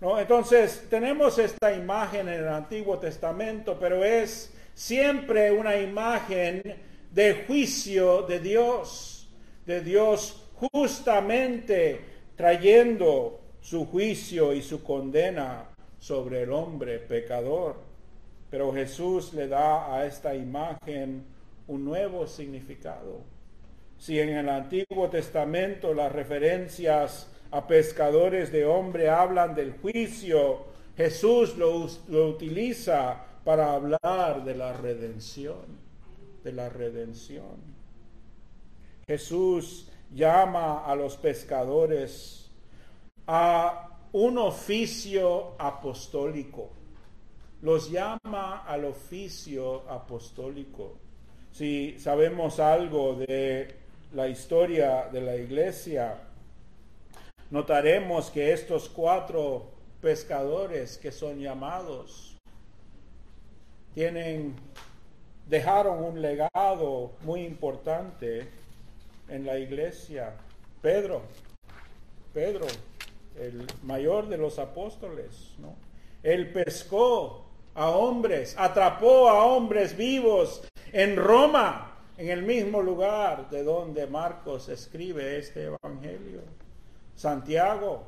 Entonces, 0.01 0.87
tenemos 0.89 1.41
esta 1.41 1.73
imagen 1.73 2.29
en 2.29 2.35
el 2.35 2.49
Antiguo 2.49 3.01
Testamento, 3.01 3.77
pero 3.81 4.05
es 4.05 4.55
siempre 4.75 5.51
una 5.51 5.77
imagen 5.77 6.63
de 7.11 7.45
juicio 7.49 8.23
de 8.23 8.39
Dios, 8.39 9.29
de 9.67 9.81
Dios 9.81 10.41
justamente 10.55 12.01
trayendo 12.37 13.41
su 13.65 13.87
juicio 13.87 14.53
y 14.53 14.61
su 14.61 14.83
condena 14.83 15.65
sobre 15.99 16.43
el 16.43 16.53
hombre 16.53 16.99
pecador. 16.99 17.77
Pero 18.51 18.75
Jesús 18.75 19.33
le 19.33 19.49
da 19.49 19.95
a 19.95 20.05
esta 20.05 20.35
imagen 20.35 21.25
un 21.67 21.83
nuevo 21.83 22.27
significado. 22.27 23.23
Si 23.99 24.21
en 24.21 24.29
el 24.37 24.51
Antiguo 24.51 25.09
Testamento 25.09 25.95
las 25.95 26.13
referencias 26.13 27.27
a 27.51 27.67
pescadores 27.67 28.53
de 28.53 28.67
hombre 28.67 29.09
hablan 29.09 29.55
del 29.55 29.73
juicio, 29.73 30.67
Jesús 30.95 31.57
lo, 31.57 31.89
lo 32.09 32.29
utiliza 32.29 33.25
para 33.45 33.73
hablar 33.73 34.45
de 34.45 34.57
la 34.57 34.75
redención, 34.75 35.65
de 36.45 36.53
la 36.53 36.69
redención. 36.69 37.57
Jesús 39.07 39.89
llama 40.13 40.85
a 40.85 40.95
los 40.95 41.17
pescadores 41.17 42.44
a 43.27 43.89
un 44.13 44.39
oficio 44.39 45.55
apostólico. 45.59 46.71
Los 47.63 47.91
llama 47.91 48.65
al 48.67 48.85
oficio 48.85 49.89
apostólico. 49.91 50.99
Si 51.51 51.99
sabemos 51.99 52.61
algo 52.61 53.15
de 53.15 53.75
la 54.13 54.29
historia 54.29 55.09
de 55.11 55.21
la 55.21 55.37
iglesia, 55.37 56.19
notaremos 57.51 58.31
que 58.31 58.53
estos 58.53 58.89
cuatro 58.89 59.71
pescadores 60.01 60.99
que 60.99 61.11
son 61.11 61.41
llamados 61.41 62.37
tienen 63.95 64.55
dejaron 65.49 66.03
un 66.03 66.21
legado 66.21 67.13
muy 67.23 67.43
importante 67.43 68.49
en 69.29 69.47
la 69.47 69.59
iglesia. 69.59 70.35
Pedro, 70.83 71.23
Pedro 72.33 72.67
el 73.39 73.67
mayor 73.83 74.29
de 74.29 74.39
los 74.39 74.59
apóstoles, 74.59 75.55
¿no? 75.59 75.75
Él 76.23 76.53
pescó 76.53 77.45
a 77.75 77.91
hombres, 77.91 78.55
atrapó 78.59 79.29
a 79.29 79.45
hombres 79.45 79.97
vivos 79.97 80.67
en 80.93 81.17
Roma, 81.17 81.99
en 82.17 82.31
el 82.31 82.43
mismo 82.43 82.81
lugar 82.81 83.51
de 83.51 83.65
donde 83.65 84.07
Marcos 84.07 84.69
escribe 84.69 85.39
este 85.39 85.65
evangelio. 85.65 86.43
Santiago, 87.17 88.05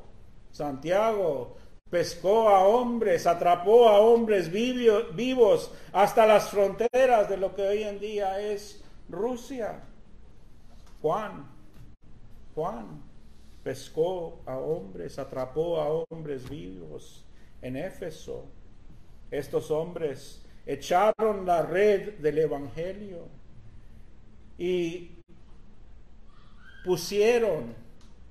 Santiago 0.51 1.57
pescó 1.89 2.49
a 2.49 2.65
hombres, 2.65 3.27
atrapó 3.27 3.87
a 3.89 3.99
hombres 3.99 4.51
vivos 4.51 5.71
hasta 5.93 6.25
las 6.25 6.49
fronteras 6.49 7.29
de 7.29 7.37
lo 7.37 7.53
que 7.55 7.61
hoy 7.61 7.83
en 7.83 7.99
día 7.99 8.39
es 8.39 8.83
Rusia. 9.09 9.83
Juan, 11.01 11.47
Juan, 12.55 13.03
pescó 13.67 14.39
a 14.45 14.57
hombres, 14.57 15.19
atrapó 15.19 15.81
a 15.81 15.89
hombres 15.89 16.49
vivos 16.49 17.25
en 17.61 17.75
Éfeso. 17.75 18.45
Estos 19.29 19.71
hombres 19.71 20.41
echaron 20.65 21.45
la 21.45 21.63
red 21.63 22.13
del 22.19 22.37
Evangelio 22.37 23.27
y 24.57 25.11
pusieron 26.85 27.75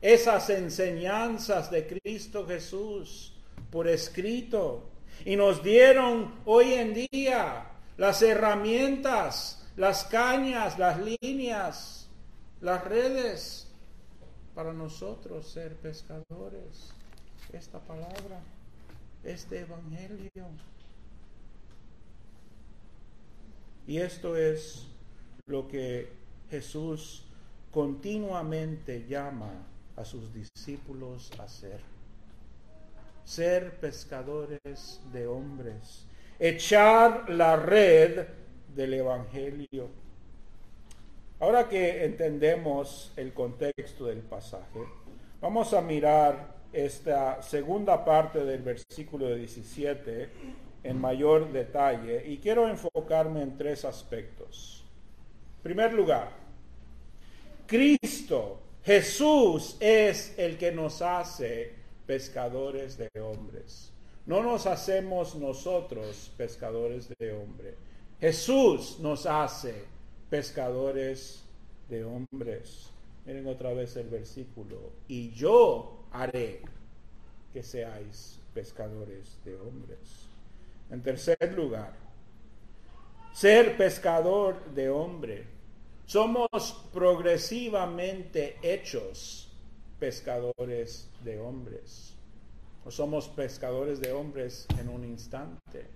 esas 0.01 0.49
enseñanzas 0.49 1.71
de 1.71 1.87
Cristo 1.87 2.47
Jesús 2.47 3.37
por 3.71 3.89
escrito 3.89 4.89
y 5.27 5.37
nos 5.37 5.63
dieron 5.63 6.35
hoy 6.47 6.73
en 6.73 6.95
día 7.13 7.73
las 7.99 8.23
herramientas, 8.23 9.69
las 9.77 10.05
cañas, 10.05 10.79
las 10.79 10.99
líneas, 10.99 12.09
las 12.63 12.83
redes 12.83 13.66
para 14.57 14.73
nosotros 14.73 15.47
ser 15.47 15.77
pescadores 15.77 16.95
esta 17.53 17.79
palabra, 17.79 18.41
este 19.23 19.61
evangelio. 19.61 20.31
Y 23.87 23.99
esto 23.99 24.35
es 24.35 24.87
lo 25.45 25.69
que 25.69 26.11
Jesús 26.51 27.27
continuamente 27.71 29.07
llama 29.07 29.53
a 29.95 30.07
sus 30.07 30.33
discípulos 30.33 31.31
a 31.39 31.43
hacer. 31.43 31.81
Ser 33.27 33.79
pescadores 33.79 35.03
de 35.13 35.27
hombres, 35.27 36.07
echar 36.39 37.29
la 37.29 37.57
red 37.57 38.27
del 38.75 38.95
Evangelio. 38.95 40.06
Ahora 41.39 41.69
que 41.69 42.03
entendemos 42.03 43.13
el 43.17 43.35
contexto 43.35 44.07
del 44.07 44.21
pasaje, 44.21 44.81
vamos 45.39 45.75
a 45.75 45.83
mirar 45.83 46.57
esta 46.73 47.43
segunda 47.43 48.03
parte 48.07 48.43
del 48.43 48.63
versículo 48.63 49.35
17 49.35 50.31
en 50.83 50.99
mayor 50.99 51.53
detalle 51.53 52.27
y 52.27 52.39
quiero 52.39 52.67
enfocarme 52.67 53.43
en 53.43 53.59
tres 53.59 53.85
aspectos. 53.85 54.83
En 55.59 55.63
primer 55.63 55.93
lugar, 55.93 56.31
Cristo, 57.67 58.61
Jesús 58.83 59.77
es 59.79 60.39
el 60.39 60.57
que 60.57 60.73
nos 60.73 61.03
hace 61.03 61.75
pescadores 62.07 62.97
de 62.97 63.11
hombres. 63.21 63.93
No 64.25 64.43
nos 64.43 64.67
hacemos 64.67 65.35
nosotros 65.35 66.33
pescadores 66.39 67.11
de 67.19 67.33
hombres. 67.33 67.75
Jesús 68.21 68.99
nos 69.01 69.27
hace 69.27 69.96
pescadores 70.31 71.45
de 71.89 72.05
hombres. 72.05 72.91
Miren 73.25 73.47
otra 73.47 73.73
vez 73.73 73.97
el 73.97 74.09
versículo. 74.09 74.93
Y 75.09 75.31
yo 75.31 76.05
haré 76.13 76.63
que 77.53 77.63
seáis 77.63 78.39
pescadores 78.55 79.39
de 79.45 79.57
hombres. 79.57 80.29
En 80.91 81.03
tercer 81.03 81.53
lugar, 81.55 81.93
ser 83.33 83.77
pescador 83.77 84.65
de 84.75 84.89
hombre. 84.89 85.45
Somos 86.07 86.87
progresivamente 86.93 88.57
hechos 88.63 89.53
pescadores 89.99 91.11
de 91.25 91.41
hombres. 91.41 92.15
No 92.85 92.91
somos 92.91 93.29
pescadores 93.29 94.01
de 94.01 94.13
hombres 94.13 94.67
en 94.79 94.89
un 94.89 95.05
instante, 95.05 95.87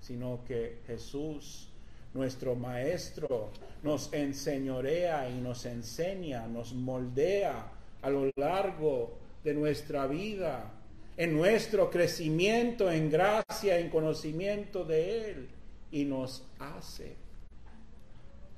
sino 0.00 0.44
que 0.44 0.82
Jesús, 0.86 1.70
nuestro 2.14 2.54
Maestro, 2.54 3.50
nos 3.82 4.12
enseñorea 4.12 5.28
y 5.28 5.40
nos 5.40 5.66
enseña, 5.66 6.46
nos 6.46 6.72
moldea 6.72 7.66
a 8.02 8.10
lo 8.10 8.30
largo 8.36 9.18
de 9.42 9.54
nuestra 9.54 10.06
vida, 10.06 10.70
en 11.16 11.34
nuestro 11.34 11.90
crecimiento 11.90 12.90
en 12.90 13.10
gracia, 13.10 13.78
en 13.78 13.90
conocimiento 13.90 14.84
de 14.84 15.30
Él, 15.30 15.48
y 15.90 16.04
nos 16.04 16.44
hace. 16.58 17.14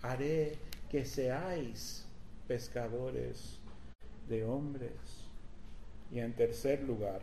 Haré 0.02 0.56
que 0.90 1.04
seáis 1.04 2.06
pescadores 2.46 3.58
de 4.28 4.44
hombres. 4.44 4.92
Y 6.12 6.20
en 6.20 6.32
tercer 6.34 6.82
lugar, 6.82 7.20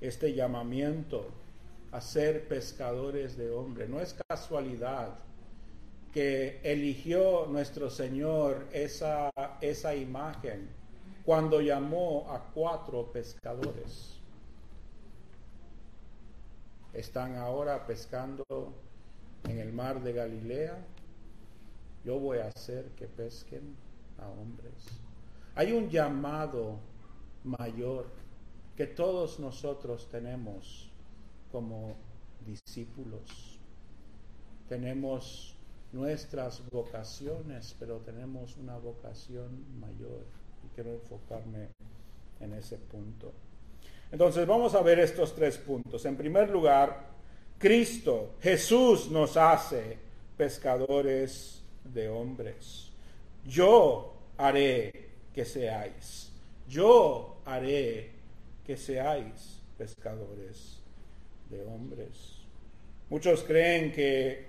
este 0.00 0.34
llamamiento 0.34 1.28
a 1.92 2.00
ser 2.00 2.48
pescadores 2.48 3.36
de 3.36 3.50
hombres. 3.50 3.88
No 3.88 4.00
es 4.00 4.16
casualidad 4.28 5.10
que 6.12 6.60
eligió 6.62 7.46
nuestro 7.46 7.90
Señor 7.90 8.66
esa, 8.72 9.30
esa 9.60 9.94
imagen 9.94 10.68
cuando 11.24 11.60
llamó 11.60 12.30
a 12.30 12.50
cuatro 12.52 13.12
pescadores. 13.12 14.18
Están 16.92 17.36
ahora 17.36 17.86
pescando 17.86 18.44
en 19.48 19.58
el 19.58 19.72
mar 19.72 20.02
de 20.02 20.12
Galilea. 20.12 20.78
Yo 22.04 22.18
voy 22.18 22.38
a 22.38 22.48
hacer 22.48 22.86
que 22.96 23.06
pesquen 23.06 23.76
a 24.18 24.28
hombres. 24.28 24.72
Hay 25.54 25.72
un 25.72 25.88
llamado 25.88 26.78
mayor 27.44 28.06
que 28.76 28.86
todos 28.86 29.38
nosotros 29.38 30.08
tenemos 30.10 30.91
como 31.52 31.94
discípulos. 32.44 33.58
Tenemos 34.68 35.54
nuestras 35.92 36.62
vocaciones, 36.70 37.76
pero 37.78 37.98
tenemos 37.98 38.56
una 38.56 38.78
vocación 38.78 39.78
mayor 39.78 40.24
quiero 40.74 40.92
enfocarme 40.92 41.68
en 42.40 42.52
ese 42.54 42.76
punto. 42.76 43.32
Entonces 44.10 44.46
vamos 44.46 44.74
a 44.74 44.82
ver 44.82 44.98
estos 45.00 45.34
tres 45.34 45.58
puntos. 45.58 46.04
En 46.04 46.16
primer 46.16 46.50
lugar, 46.50 47.06
Cristo, 47.58 48.34
Jesús 48.40 49.10
nos 49.10 49.36
hace 49.36 49.98
pescadores 50.36 51.62
de 51.84 52.08
hombres. 52.08 52.90
Yo 53.46 54.14
haré 54.36 55.10
que 55.34 55.44
seáis. 55.44 56.30
Yo 56.68 57.36
haré 57.44 58.10
que 58.66 58.76
seáis 58.76 59.60
pescadores 59.78 60.81
de 61.52 61.62
hombres. 61.62 62.42
Muchos 63.10 63.44
creen 63.44 63.92
que 63.92 64.46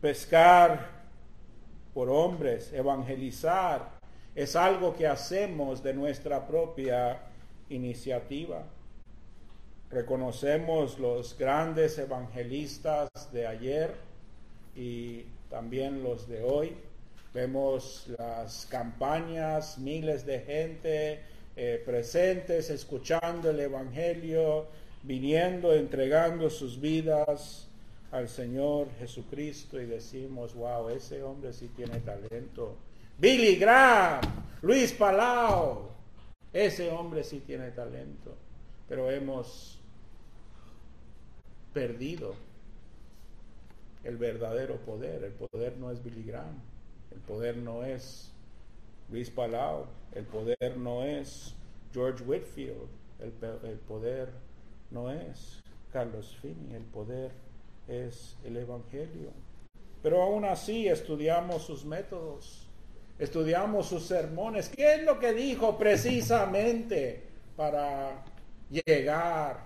pescar 0.00 0.90
por 1.94 2.08
hombres, 2.08 2.72
evangelizar, 2.72 3.98
es 4.34 4.56
algo 4.56 4.94
que 4.96 5.06
hacemos 5.06 5.82
de 5.82 5.94
nuestra 5.94 6.46
propia 6.46 7.20
iniciativa. 7.68 8.64
Reconocemos 9.90 10.98
los 10.98 11.36
grandes 11.38 11.98
evangelistas 11.98 13.08
de 13.32 13.46
ayer 13.46 13.94
y 14.74 15.24
también 15.50 16.02
los 16.02 16.28
de 16.28 16.42
hoy. 16.42 16.76
Vemos 17.34 18.06
las 18.18 18.66
campañas, 18.66 19.78
miles 19.78 20.24
de 20.24 20.40
gente 20.40 21.20
eh, 21.56 21.82
presentes, 21.84 22.70
escuchando 22.70 23.50
el 23.50 23.60
Evangelio, 23.60 24.66
viniendo, 25.02 25.72
entregando 25.72 26.50
sus 26.50 26.80
vidas 26.80 27.68
al 28.10 28.28
Señor 28.28 28.88
Jesucristo 28.98 29.80
y 29.80 29.86
decimos, 29.86 30.54
wow, 30.54 30.88
ese 30.88 31.22
hombre 31.22 31.52
sí 31.52 31.68
tiene 31.76 32.00
talento 32.00 32.76
Billy 33.18 33.56
Graham, 33.56 34.20
Luis 34.62 34.92
Palau. 34.92 35.88
Ese 36.52 36.88
hombre 36.90 37.24
sí 37.24 37.40
tiene 37.40 37.72
talento, 37.72 38.34
pero 38.88 39.10
hemos 39.10 39.80
perdido 41.74 42.34
el 44.04 44.16
verdadero 44.16 44.76
poder. 44.76 45.24
El 45.24 45.32
poder 45.32 45.76
no 45.78 45.90
es 45.90 46.02
Billy 46.02 46.22
Graham, 46.22 46.62
el 47.10 47.18
poder 47.18 47.56
no 47.56 47.82
es 47.84 48.30
Luis 49.10 49.30
Palau, 49.30 49.86
el 50.14 50.24
poder 50.24 50.76
no 50.76 51.02
es 51.02 51.54
George 51.92 52.22
Whitfield, 52.22 52.88
el, 53.18 53.32
el 53.68 53.78
poder 53.78 54.30
no 54.90 55.10
es 55.10 55.62
Carlos 55.92 56.36
Fini, 56.40 56.74
el 56.74 56.84
poder 56.84 57.32
es 57.86 58.36
el 58.44 58.56
Evangelio. 58.56 59.30
Pero 60.02 60.22
aún 60.22 60.44
así 60.44 60.88
estudiamos 60.88 61.62
sus 61.62 61.84
métodos 61.84 62.68
estudiamos 63.18 63.88
sus 63.88 64.04
sermones. 64.04 64.68
¿Qué 64.68 64.94
es 64.94 65.02
lo 65.02 65.18
que 65.18 65.32
dijo 65.32 65.76
precisamente 65.76 67.22
para 67.56 68.24
llegar 68.70 69.60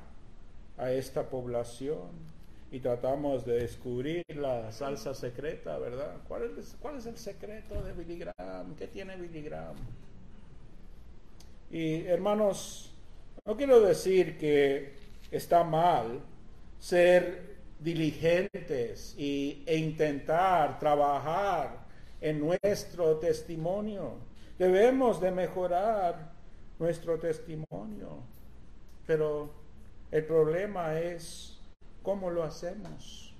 a 0.78 0.90
esta 0.90 1.28
población? 1.28 2.32
Y 2.70 2.80
tratamos 2.80 3.44
de 3.44 3.60
descubrir 3.60 4.24
la 4.34 4.72
salsa 4.72 5.14
secreta, 5.14 5.76
¿verdad? 5.76 6.16
¿Cuál 6.26 6.58
es, 6.58 6.74
cuál 6.80 6.96
es 6.96 7.04
el 7.04 7.18
secreto 7.18 7.82
de 7.82 7.92
Billy 7.92 8.18
Graham? 8.18 8.74
¿Qué 8.76 8.86
tiene 8.86 9.14
Billy 9.16 9.42
Graham? 9.42 9.76
Y 11.70 12.06
hermanos, 12.06 12.94
no 13.44 13.56
quiero 13.58 13.80
decir 13.80 14.38
que 14.38 14.94
está 15.32 15.64
mal 15.64 16.20
ser 16.78 17.56
diligentes 17.80 19.14
y, 19.18 19.64
e 19.66 19.76
intentar 19.76 20.78
trabajar 20.78 21.86
en 22.20 22.38
nuestro 22.38 23.16
testimonio. 23.16 24.18
Debemos 24.58 25.20
de 25.20 25.32
mejorar 25.32 26.32
nuestro 26.78 27.18
testimonio. 27.18 28.18
Pero 29.06 29.50
el 30.10 30.24
problema 30.24 31.00
es 31.00 31.58
cómo 32.02 32.30
lo 32.30 32.44
hacemos. 32.44 33.34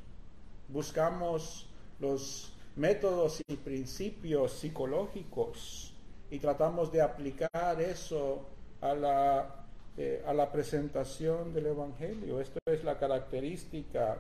Buscamos 0.69 1.69
los 2.01 2.53
métodos 2.75 3.43
y 3.47 3.57
principios 3.57 4.53
psicológicos 4.53 5.95
y 6.31 6.39
tratamos 6.39 6.91
de 6.91 7.03
aplicar 7.03 7.81
eso 7.81 8.47
a 8.81 8.95
la, 8.95 9.62
eh, 9.97 10.23
a 10.27 10.33
la 10.33 10.51
presentación 10.51 11.53
del 11.53 11.67
Evangelio. 11.67 12.41
Esto 12.41 12.59
es 12.67 12.83
la 12.83 12.99
característica 12.99 14.19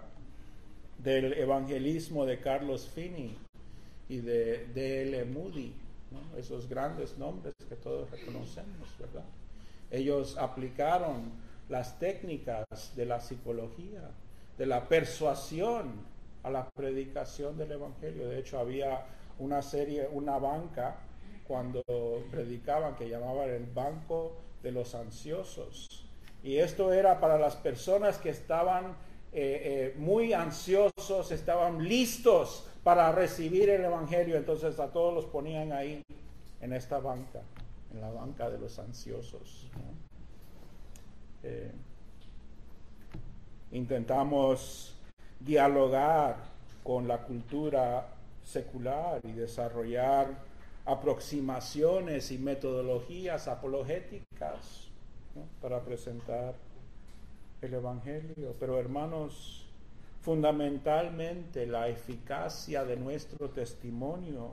del 0.99 1.33
evangelismo 1.33 2.27
de 2.27 2.39
Carlos 2.41 2.89
Finney 2.89 3.37
y 4.09 4.19
de 4.19 4.67
D.L. 4.75 5.25
Moody. 5.25 5.73
esos 6.37 6.69
grandes 6.69 7.17
nombres 7.17 7.55
que 7.69 7.77
todos 7.77 8.11
reconocemos, 8.11 8.89
¿verdad? 8.99 9.25
Ellos 9.91 10.37
aplicaron 10.37 11.33
las 11.69 11.99
técnicas 11.99 12.67
de 12.95 13.07
la 13.07 13.21
psicología, 13.21 14.11
de 14.59 14.67
la 14.67 14.87
persuasión 14.87 15.91
a 16.43 16.51
la 16.51 16.69
predicación 16.75 17.57
del 17.57 17.73
Evangelio. 17.73 18.29
De 18.29 18.39
hecho, 18.39 18.59
había 18.59 19.07
una 19.39 19.63
serie, 19.63 20.07
una 20.13 20.39
banca, 20.39 20.97
cuando 21.47 21.83
predicaban 22.31 22.95
que 22.95 23.09
llamaban 23.09 23.49
el 23.51 23.67
banco 23.67 24.37
de 24.63 24.73
los 24.73 24.95
ansiosos. 24.95 26.05
Y 26.43 26.57
esto 26.57 26.93
era 26.93 27.21
para 27.21 27.39
las 27.39 27.57
personas 27.57 28.19
que 28.19 28.31
estaban 28.31 28.97
eh, 29.33 29.93
eh, 29.95 29.95
muy 29.99 30.33
ansiosos, 30.33 31.31
estaban 31.31 31.89
listos 31.89 32.69
para 32.83 33.13
recibir 33.13 33.71
el 33.71 33.85
Evangelio. 33.85 34.37
Entonces 34.37 34.79
a 34.79 34.89
todos 34.89 35.15
los 35.15 35.25
ponían 35.27 35.73
ahí, 35.73 36.03
en 36.61 36.73
esta 36.73 36.99
banca, 36.99 37.41
en 37.93 38.01
la 38.01 38.11
banca 38.11 38.51
de 38.51 38.59
los 38.59 38.79
ansiosos. 38.79 39.69
Eh, 41.43 41.73
intentamos 43.73 44.97
dialogar 45.41 46.37
con 46.85 47.09
la 47.09 47.23
cultura 47.23 48.09
secular 48.45 49.21
y 49.25 49.33
desarrollar 49.33 50.52
aproximaciones 50.85 52.31
y 52.31 52.39
metodologías 52.39 53.49
apologéticas 53.49 54.89
para 55.61 55.81
presentar 55.81 56.55
el 57.61 57.75
Evangelio. 57.75 58.55
Pero 58.59 58.79
hermanos, 58.79 59.67
fundamentalmente 60.21 61.67
la 61.67 61.89
eficacia 61.89 62.85
de 62.85 62.97
nuestro 62.97 63.51
testimonio 63.51 64.53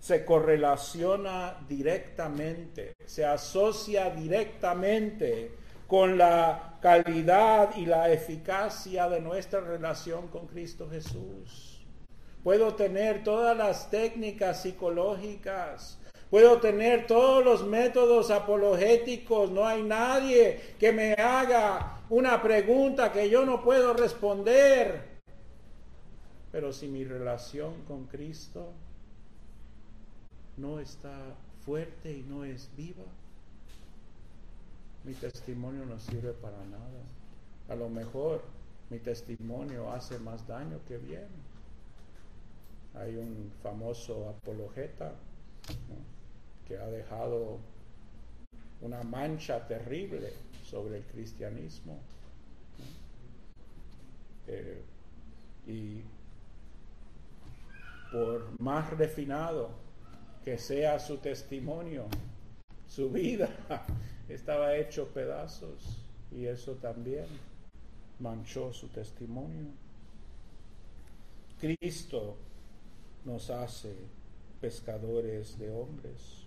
se 0.00 0.24
correlaciona 0.24 1.56
directamente, 1.66 2.94
se 3.06 3.24
asocia 3.24 4.10
directamente 4.10 5.52
con 5.86 6.18
la 6.18 6.78
calidad 6.80 7.74
y 7.76 7.86
la 7.86 8.10
eficacia 8.10 9.08
de 9.08 9.20
nuestra 9.20 9.60
relación 9.60 10.28
con 10.28 10.46
Cristo 10.46 10.88
Jesús. 10.90 11.73
Puedo 12.44 12.74
tener 12.74 13.24
todas 13.24 13.56
las 13.56 13.90
técnicas 13.90 14.60
psicológicas, 14.60 15.98
puedo 16.28 16.60
tener 16.60 17.06
todos 17.06 17.42
los 17.42 17.66
métodos 17.66 18.30
apologéticos, 18.30 19.50
no 19.50 19.66
hay 19.66 19.82
nadie 19.82 20.74
que 20.78 20.92
me 20.92 21.14
haga 21.14 22.02
una 22.10 22.42
pregunta 22.42 23.10
que 23.10 23.30
yo 23.30 23.46
no 23.46 23.64
puedo 23.64 23.94
responder. 23.94 25.22
Pero 26.52 26.70
si 26.70 26.86
mi 26.86 27.02
relación 27.02 27.82
con 27.88 28.04
Cristo 28.08 28.72
no 30.58 30.80
está 30.80 31.16
fuerte 31.64 32.12
y 32.12 32.24
no 32.24 32.44
es 32.44 32.68
viva, 32.76 33.04
mi 35.02 35.14
testimonio 35.14 35.86
no 35.86 35.98
sirve 35.98 36.32
para 36.32 36.58
nada. 36.66 37.00
A 37.70 37.74
lo 37.74 37.88
mejor 37.88 38.42
mi 38.90 38.98
testimonio 38.98 39.90
hace 39.90 40.18
más 40.18 40.46
daño 40.46 40.78
que 40.86 40.98
bien. 40.98 41.53
Hay 42.94 43.16
un 43.16 43.52
famoso 43.62 44.28
apologeta 44.28 45.12
que 46.66 46.78
ha 46.78 46.86
dejado 46.86 47.58
una 48.80 49.02
mancha 49.02 49.66
terrible 49.66 50.32
sobre 50.62 50.98
el 50.98 51.04
cristianismo. 51.04 51.98
Eh, 54.46 54.82
y 55.66 56.02
por 58.12 58.60
más 58.60 58.90
refinado 58.90 59.70
que 60.44 60.58
sea 60.58 60.98
su 60.98 61.16
testimonio, 61.18 62.06
su 62.86 63.10
vida 63.10 63.48
estaba 64.28 64.76
hecho 64.76 65.08
pedazos 65.08 66.04
y 66.30 66.46
eso 66.46 66.74
también 66.74 67.26
manchó 68.20 68.72
su 68.72 68.88
testimonio. 68.88 69.66
Cristo 71.58 72.36
nos 73.24 73.50
hace 73.50 73.94
pescadores 74.60 75.58
de 75.58 75.70
hombres. 75.70 76.44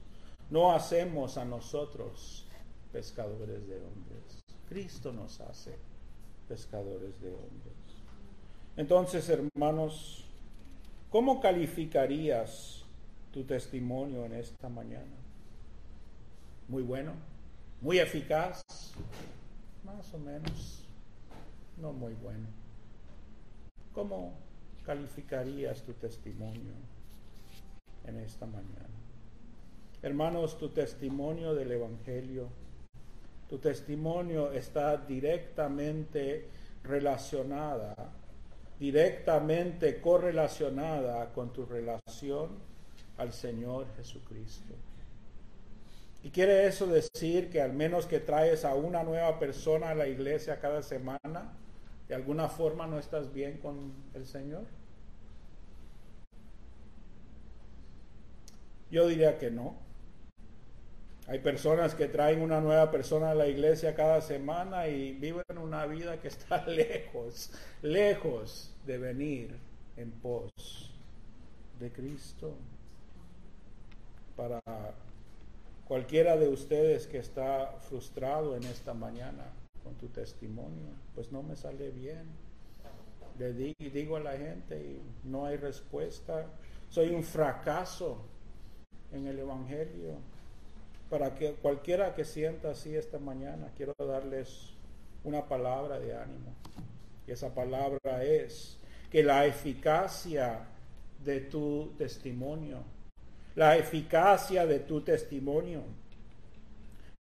No 0.50 0.72
hacemos 0.72 1.38
a 1.38 1.46
nosotros 1.46 2.46
pescadores 2.92 3.68
de 3.68 3.76
hombres. 3.76 4.44
Cristo 4.70 5.12
nos 5.12 5.40
hace 5.42 5.76
pescadores 6.48 7.20
de 7.22 7.30
hombres. 7.30 7.76
Entonces, 8.76 9.28
hermanos, 9.30 10.26
¿cómo 11.10 11.42
calificarías 11.42 12.84
tu 13.34 13.44
testimonio 13.44 14.26
en 14.26 14.34
esta 14.34 14.70
mañana? 14.70 15.16
Muy 16.68 16.84
bueno, 16.84 17.14
muy 17.82 18.00
eficaz, 18.00 18.64
más 19.84 20.14
o 20.14 20.20
menos, 20.20 20.84
no 21.78 21.94
muy 21.94 22.14
bueno. 22.14 22.48
¿Cómo 23.94 24.34
calificarías 24.88 25.84
tu 25.84 25.92
testimonio 25.94 26.72
en 28.06 28.18
esta 28.22 28.46
mañana? 28.46 28.96
Hermanos, 30.02 30.58
tu 30.58 30.70
testimonio 30.70 31.54
del 31.54 31.74
Evangelio, 31.74 32.48
tu 33.50 33.58
testimonio 33.58 34.54
está 34.54 34.96
directamente 34.96 36.48
relacionada, 36.84 37.94
directamente 38.80 40.00
correlacionada 40.00 41.34
con 41.34 41.52
tu 41.52 41.66
relación 41.66 42.52
al 43.18 43.34
Señor 43.34 43.88
Jesucristo. 43.98 44.74
Y 46.24 46.30
quiere 46.30 46.66
eso 46.66 46.88
decir 46.88 47.50
que 47.50 47.62
al 47.62 47.74
menos 47.74 48.06
que 48.06 48.22
traes 48.22 48.64
a 48.64 48.74
una 48.74 49.04
nueva 49.04 49.38
persona 49.38 49.90
a 49.90 49.96
la 49.96 50.08
iglesia 50.08 50.62
cada 50.62 50.82
semana, 50.82 51.52
de 52.08 52.16
alguna 52.16 52.48
forma 52.48 52.88
no 52.88 52.98
estás 53.00 53.34
bien 53.34 53.58
con 53.58 53.92
el 54.14 54.26
Señor. 54.26 54.77
Yo 58.92 59.08
diría 59.08 59.38
que 59.38 59.52
no. 59.52 59.76
Hay 61.28 61.40
personas 61.40 61.94
que 61.94 62.08
traen 62.08 62.42
una 62.42 62.62
nueva 62.62 62.90
persona 62.90 63.32
a 63.32 63.36
la 63.36 63.48
iglesia 63.48 63.96
cada 63.96 64.22
semana 64.22 64.88
y 64.88 65.12
viven 65.14 65.44
una 65.62 65.86
vida 65.86 66.22
que 66.22 66.30
está 66.30 66.66
lejos, 66.68 67.52
lejos 67.82 68.74
de 68.86 68.98
venir 68.98 69.56
en 69.98 70.12
pos 70.12 70.52
de 71.80 71.92
Cristo. 71.92 72.56
Para 74.38 74.62
Cualquiera 75.88 76.36
de 76.36 76.50
ustedes 76.50 77.08
que 77.08 77.18
está 77.18 77.78
frustrado 77.80 78.58
en 78.58 78.64
esta 78.66 78.94
mañana 78.94 79.46
con 79.86 79.96
tu 79.96 80.08
testimonio, 80.08 80.90
pues 81.16 81.32
no 81.32 81.42
me 81.44 81.56
sale 81.56 81.92
bien. 81.92 82.26
Le 83.40 83.54
digo 83.54 84.18
a 84.18 84.20
la 84.20 84.34
gente 84.34 84.78
y 84.78 85.02
no 85.24 85.46
hay 85.46 85.56
respuesta. 85.56 86.46
Soy 86.90 87.16
un 87.16 87.24
fracaso 87.24 88.18
en 89.12 89.28
el 89.28 89.40
Evangelio. 89.40 90.16
Para 91.10 91.36
que 91.36 91.54
cualquiera 91.54 92.16
que 92.16 92.26
sienta 92.26 92.72
así 92.72 92.96
esta 92.96 93.20
mañana, 93.20 93.72
quiero 93.78 93.94
darles 93.98 94.74
una 95.24 95.46
palabra 95.46 96.00
de 96.00 96.16
ánimo. 96.16 96.54
Y 97.28 97.32
esa 97.32 97.54
palabra 97.54 98.24
es 98.24 98.78
que 99.12 99.24
la 99.24 99.46
eficacia 99.46 100.60
de 101.24 101.42
tu 101.42 101.94
testimonio 101.98 102.84
la 103.58 103.76
eficacia 103.76 104.68
de 104.68 104.82
tu 104.82 105.02
testimonio. 105.02 105.82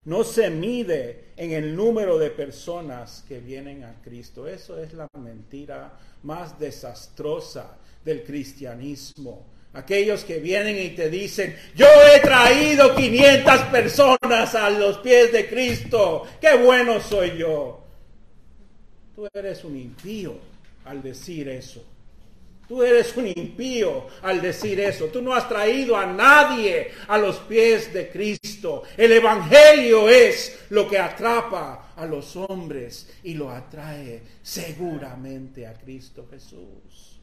No 0.05 0.23
se 0.23 0.51
mide 0.51 1.31
en 1.35 1.51
el 1.51 1.75
número 1.75 2.19
de 2.19 2.29
personas 2.29 3.25
que 3.27 3.39
vienen 3.39 3.83
a 3.83 3.99
Cristo. 4.03 4.47
Eso 4.47 4.77
es 4.77 4.93
la 4.93 5.07
mentira 5.19 5.97
más 6.21 6.59
desastrosa 6.59 7.77
del 8.05 8.23
cristianismo. 8.23 9.47
Aquellos 9.73 10.23
que 10.23 10.39
vienen 10.39 10.77
y 10.79 10.89
te 10.89 11.09
dicen, 11.09 11.55
yo 11.75 11.85
he 12.13 12.19
traído 12.19 12.95
500 12.95 13.61
personas 13.65 14.55
a 14.55 14.69
los 14.69 14.97
pies 14.99 15.31
de 15.31 15.47
Cristo. 15.47 16.25
Qué 16.41 16.55
bueno 16.55 16.99
soy 16.99 17.37
yo. 17.37 17.83
Tú 19.15 19.27
eres 19.33 19.63
un 19.63 19.77
impío 19.77 20.37
al 20.85 21.01
decir 21.03 21.49
eso. 21.49 21.83
Tú 22.67 22.83
eres 22.83 23.15
un 23.15 23.27
impío 23.27 24.07
al 24.21 24.41
decir 24.41 24.79
eso. 24.79 25.05
Tú 25.05 25.21
no 25.21 25.33
has 25.33 25.47
traído 25.47 25.95
a 25.95 26.05
nadie 26.05 26.91
a 27.07 27.17
los 27.17 27.37
pies 27.37 27.93
de 27.93 28.09
Cristo. 28.09 28.83
El 28.97 29.13
Evangelio 29.13 30.09
es 30.09 30.59
lo 30.69 30.87
que 30.87 30.97
atrapa 30.97 31.93
a 31.95 32.05
los 32.05 32.35
hombres 32.35 33.09
y 33.23 33.35
lo 33.35 33.49
atrae 33.49 34.21
seguramente 34.41 35.65
a 35.65 35.73
Cristo 35.73 36.27
Jesús. 36.29 37.16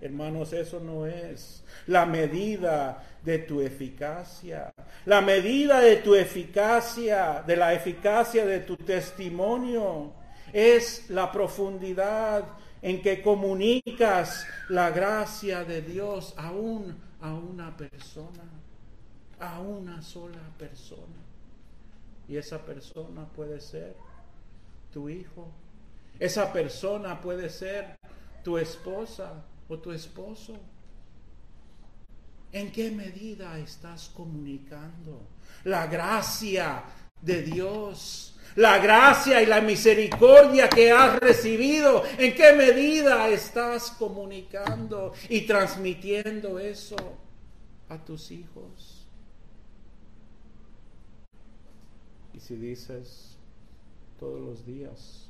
Hermanos, 0.00 0.52
eso 0.52 0.78
no 0.80 1.06
es 1.06 1.64
la 1.86 2.04
medida 2.06 3.02
de 3.22 3.38
tu 3.40 3.60
eficacia. 3.60 4.70
La 5.06 5.20
medida 5.20 5.80
de 5.80 5.96
tu 5.96 6.14
eficacia, 6.14 7.42
de 7.46 7.56
la 7.56 7.72
eficacia 7.72 8.44
de 8.44 8.60
tu 8.60 8.76
testimonio, 8.76 10.12
es 10.52 11.08
la 11.10 11.32
profundidad 11.32 12.44
en 12.82 13.02
que 13.02 13.22
comunicas 13.22 14.46
la 14.68 14.90
gracia 14.90 15.64
de 15.64 15.82
Dios 15.82 16.34
aún 16.36 16.96
a 17.20 17.34
una 17.34 17.76
persona. 17.76 18.44
a 19.38 19.60
una 19.60 20.00
sola 20.00 20.40
persona. 20.58 21.20
Y 22.26 22.38
esa 22.38 22.64
persona 22.64 23.26
puede 23.26 23.60
ser 23.60 23.94
tu 24.90 25.10
hijo. 25.10 25.48
Esa 26.18 26.50
persona 26.52 27.20
puede 27.20 27.50
ser 27.50 27.96
tu 28.42 28.56
esposa 28.56 29.44
o 29.68 29.78
tu 29.78 29.92
esposo. 29.92 30.56
¿En 32.52 32.70
qué 32.72 32.90
medida 32.90 33.58
estás 33.58 34.08
comunicando 34.14 35.20
la 35.64 35.86
gracia 35.86 36.84
de 37.20 37.42
Dios? 37.42 38.32
La 38.54 38.78
gracia 38.78 39.42
y 39.42 39.46
la 39.46 39.60
misericordia 39.60 40.70
que 40.70 40.90
has 40.90 41.18
recibido, 41.18 42.02
¿en 42.16 42.34
qué 42.34 42.54
medida 42.54 43.28
estás 43.28 43.90
comunicando 43.90 45.12
y 45.28 45.42
transmitiendo 45.42 46.58
eso 46.58 46.96
a 47.90 48.02
tus 48.02 48.30
hijos? 48.30 49.06
Y 52.32 52.40
si 52.40 52.56
dices 52.56 53.36
todos 54.18 54.40
los 54.40 54.64
días, 54.64 55.28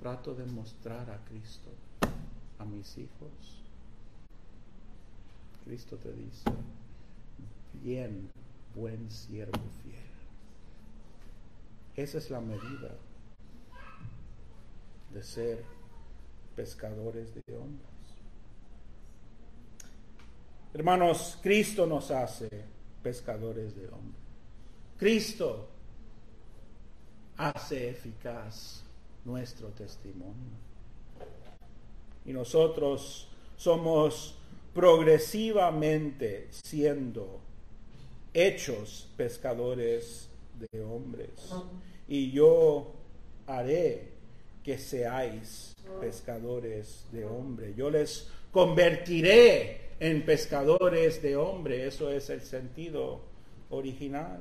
trato 0.00 0.34
de 0.34 0.44
mostrar 0.44 1.10
a 1.10 1.24
Cristo 1.24 1.70
a 2.64 2.66
mis 2.66 2.96
hijos, 2.96 3.62
Cristo 5.64 5.96
te 5.96 6.12
dice, 6.12 6.50
bien, 7.82 8.30
buen 8.74 9.10
siervo 9.10 9.60
fiel. 9.82 9.94
Esa 11.94 12.18
es 12.18 12.30
la 12.30 12.40
medida 12.40 12.96
de 15.12 15.22
ser 15.22 15.64
pescadores 16.56 17.34
de 17.34 17.56
hombres. 17.56 17.88
Hermanos, 20.72 21.38
Cristo 21.42 21.86
nos 21.86 22.10
hace 22.10 22.48
pescadores 23.02 23.76
de 23.76 23.88
hombres. 23.88 24.22
Cristo 24.96 25.68
hace 27.36 27.90
eficaz 27.90 28.82
nuestro 29.24 29.68
testimonio. 29.68 30.73
Y 32.26 32.32
nosotros 32.32 33.28
somos 33.56 34.36
progresivamente 34.72 36.48
siendo 36.50 37.40
hechos 38.32 39.08
pescadores 39.16 40.28
de 40.58 40.82
hombres. 40.82 41.30
Y 42.08 42.30
yo 42.32 42.92
haré 43.46 44.08
que 44.62 44.78
seáis 44.78 45.74
pescadores 46.00 47.04
de 47.12 47.24
hombres. 47.24 47.76
Yo 47.76 47.90
les 47.90 48.28
convertiré 48.50 49.90
en 50.00 50.24
pescadores 50.24 51.22
de 51.22 51.36
hombres. 51.36 51.94
Eso 51.94 52.10
es 52.10 52.30
el 52.30 52.40
sentido 52.40 53.20
original. 53.70 54.40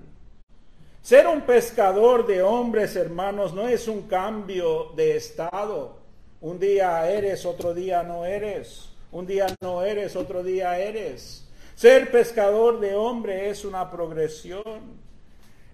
Ser 1.02 1.28
un 1.28 1.41
pescador 1.41 2.26
de 2.26 2.41
hombres, 2.41 2.96
hermanos, 2.96 3.54
no 3.54 3.67
es 3.67 3.88
un 3.88 4.04
cambio 4.04 4.93
de 4.96 5.17
estado. 5.17 6.03
Un 6.43 6.60
día 6.60 7.10
eres, 7.10 7.45
otro 7.45 7.73
día 7.73 8.03
no 8.03 8.25
eres. 8.25 8.89
Un 9.13 9.25
día 9.25 9.47
no 9.62 9.82
eres, 9.82 10.17
otro 10.17 10.43
día 10.43 10.77
eres. 10.77 11.45
Ser 11.73 12.12
pescador 12.12 12.82
de 12.82 12.95
hombre 12.95 13.49
es 13.49 13.63
una 13.63 13.89
progresión. 13.89 14.99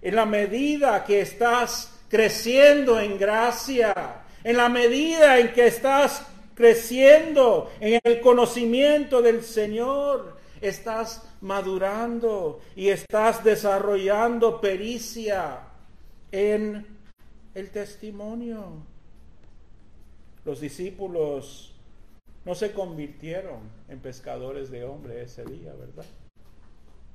En 0.00 0.14
la 0.14 0.26
medida 0.26 1.04
que 1.04 1.22
estás 1.22 1.98
creciendo 2.08 3.00
en 3.00 3.18
gracia, 3.18 4.22
en 4.44 4.56
la 4.56 4.68
medida 4.68 5.40
en 5.40 5.52
que 5.52 5.66
estás 5.66 6.22
creciendo 6.54 7.72
en 7.80 7.98
el 8.04 8.20
conocimiento 8.20 9.22
del 9.22 9.42
Señor, 9.42 10.36
estás 10.60 11.24
madurando 11.40 12.60
y 12.76 12.90
estás 12.90 13.42
desarrollando 13.42 14.60
pericia 14.60 15.62
en 16.30 16.86
el 17.56 17.70
testimonio. 17.70 18.89
Los 20.50 20.58
discípulos 20.58 21.72
no 22.44 22.56
se 22.56 22.72
convirtieron 22.72 23.60
en 23.88 24.00
pescadores 24.00 24.68
de 24.68 24.82
hombres 24.82 25.30
ese 25.30 25.44
día, 25.48 25.72
¿verdad? 25.78 26.04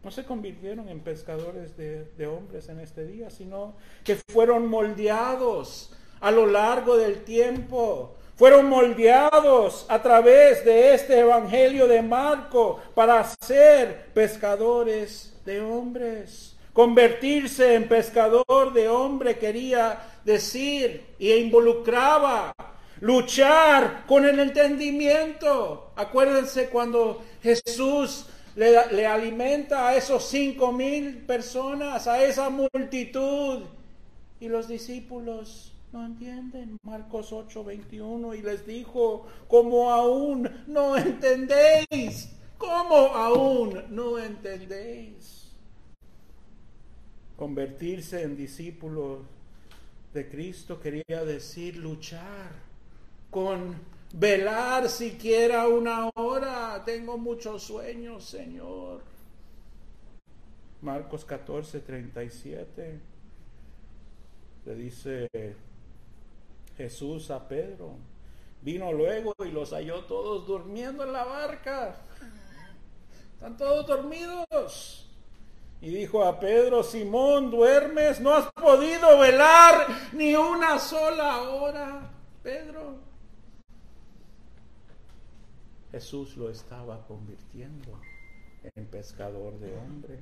No 0.06 0.10
se 0.10 0.24
convirtieron 0.24 0.88
en 0.88 1.02
pescadores 1.02 1.76
de, 1.76 2.28
hombres 2.28 2.70
en 2.70 2.80
este 2.80 3.06
día, 3.06 3.30
sino 3.30 3.76
que 4.06 4.16
fueron 4.16 4.70
moldeados 4.70 5.92
a 6.22 6.32
lo 6.32 6.46
largo 6.46 6.96
del 6.96 7.26
tiempo. 7.26 8.16
Fueron 8.38 8.70
moldeados 8.70 9.86
a 9.90 10.02
través 10.02 10.64
de 10.64 10.94
este 10.94 11.20
Evangelio 11.20 11.90
de 11.90 12.02
Marco 12.02 12.80
para 12.96 13.22
ser 13.42 14.14
pescadores 14.14 15.38
de 15.44 15.60
hombres. 15.60 16.56
Convertirse 16.72 17.74
en 17.74 17.90
pescador 17.90 18.72
de 18.72 18.88
hombre 18.88 19.38
quería 19.38 20.22
decir 20.24 21.06
y 21.20 21.34
involucraba 21.34 22.54
luchar 23.02 24.06
con 24.08 24.26
el 24.26 24.40
entendimiento. 24.40 25.92
Acuérdense 25.96 26.70
cuando 26.70 27.24
Jesús 27.42 28.28
le, 28.56 29.06
alimenta 29.06 29.90
a 29.90 29.96
esos 29.96 30.26
cinco 30.28 30.72
mil 30.72 31.18
personas, 31.20 32.08
a 32.08 32.24
esa 32.24 32.50
multitud, 32.50 33.64
y 34.40 34.48
los 34.48 34.68
discípulos 34.68 35.74
no 35.92 36.06
entienden. 36.06 36.78
Marcos 36.84 37.32
8, 37.32 37.64
21, 37.64 38.34
y 38.36 38.42
les 38.42 38.66
dijo, 38.66 39.28
como 39.48 39.92
aún 39.92 40.50
no 40.68 40.98
entendéis, 40.98 42.30
como 42.58 42.96
aún 42.96 43.84
no 43.90 44.20
entendéis. 44.20 45.52
Convertirse 47.36 48.24
en 48.24 48.38
discípulos 48.38 49.20
de 50.14 50.30
Cristo 50.30 50.80
quería 50.80 51.26
decir 51.26 51.76
luchar 51.76 52.65
con 53.36 53.76
velar 54.14 54.88
siquiera 54.88 55.68
una 55.68 56.10
hora. 56.16 56.82
Tengo 56.86 57.18
muchos 57.18 57.64
sueños, 57.64 58.24
Señor. 58.24 59.02
Marcos 60.82 61.26
14, 61.26 61.82
37. 61.82 63.00
Le 64.64 64.76
dice 64.76 65.28
Jesús 66.78 67.30
a 67.30 67.46
Pedro. 67.46 67.98
Vino 68.62 68.94
luego 68.94 69.36
y 69.46 69.52
los 69.52 69.72
halló 69.72 70.06
todos 70.06 70.48
durmiendo 70.48 71.04
en 71.04 71.12
la 71.12 71.26
barca. 71.26 71.98
Están 73.34 73.58
todos 73.58 73.86
dormidos. 73.86 75.10
Y 75.82 75.90
dijo 75.90 76.24
a 76.24 76.40
Pedro, 76.40 76.84
Simón, 76.84 77.52
¿duermes? 77.52 78.22
¿No 78.22 78.34
has 78.34 78.50
podido 78.54 79.20
velar 79.20 79.88
ni 80.14 80.34
una 80.36 80.80
sola 80.80 81.42
hora? 81.50 82.12
Pedro, 82.42 82.96
Jesús 85.96 86.36
lo 86.36 86.50
estaba 86.50 87.08
convirtiendo 87.08 88.02
en 88.76 88.86
pescador 88.88 89.58
de 89.62 89.74
hombre. 89.78 90.20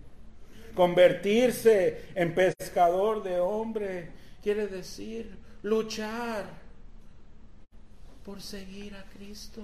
Convertirse 0.75 2.09
en 2.13 2.35
pescador 2.35 3.23
de 3.23 3.39
hombre 3.39 4.11
quiere 4.43 4.67
decir 4.67 5.35
luchar 5.63 6.45
por 8.23 8.39
seguir 8.39 8.93
a 8.95 9.03
Cristo. 9.17 9.63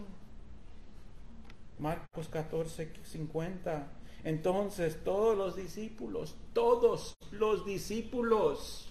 Marcos 1.78 2.28
14, 2.28 2.92
50. 3.04 3.88
Entonces 4.24 5.04
todos 5.04 5.38
los 5.38 5.56
discípulos, 5.56 6.34
todos 6.54 7.14
los 7.30 7.68
discípulos, 7.68 8.90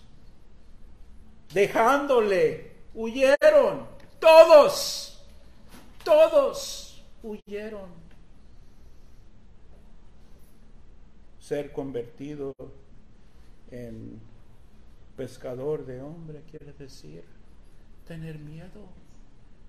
dejándole, 1.52 2.74
huyeron, 2.94 3.88
todos, 4.20 5.20
todos 6.04 6.87
huyeron. 7.22 7.90
Ser 11.40 11.72
convertido 11.72 12.54
en 13.70 14.20
pescador 15.16 15.84
de 15.86 16.00
hombre 16.00 16.42
quiere 16.50 16.72
decir 16.74 17.24
tener 18.06 18.38
miedo. 18.38 18.86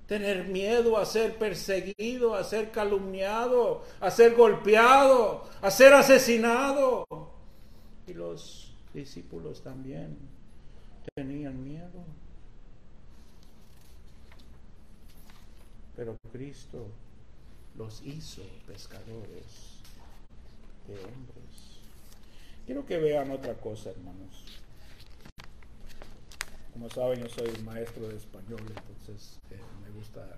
Tener 0.08 0.47
miedo 0.47 0.97
a 0.97 1.06
ser 1.06 1.38
perseguido, 1.38 2.34
a 2.34 2.43
ser 2.43 2.72
calumniado, 2.72 3.84
a 4.00 4.10
ser 4.10 4.36
golpeado, 4.36 5.47
a 5.62 5.70
ser 5.70 5.93
asesinado. 5.93 7.06
Y 8.08 8.14
los 8.14 8.74
discípulos 8.93 9.62
también 9.62 10.18
tenían 11.14 11.64
miedo. 11.64 12.04
Pero 15.95 16.18
Cristo 16.32 16.88
los 17.78 18.01
hizo 18.03 18.43
pescadores 18.67 19.80
de 20.88 20.95
hombres. 20.95 21.80
Quiero 22.65 22.86
que 22.86 22.97
vean 22.97 23.32
otra 23.32 23.53
cosa, 23.55 23.91
hermanos. 23.91 24.45
Como 26.74 26.89
saben, 26.89 27.20
yo 27.20 27.30
soy 27.30 27.51
maestro 27.63 28.07
de 28.07 28.17
español, 28.17 28.61
entonces 28.61 29.39
eh, 29.51 29.59
me 29.84 29.89
gusta 29.91 30.38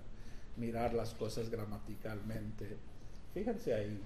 mirar 0.56 0.94
las 0.94 1.14
cosas 1.14 1.50
gramaticalmente. 1.50 2.76
Fíjense 3.34 3.74
ahí. 3.74 4.02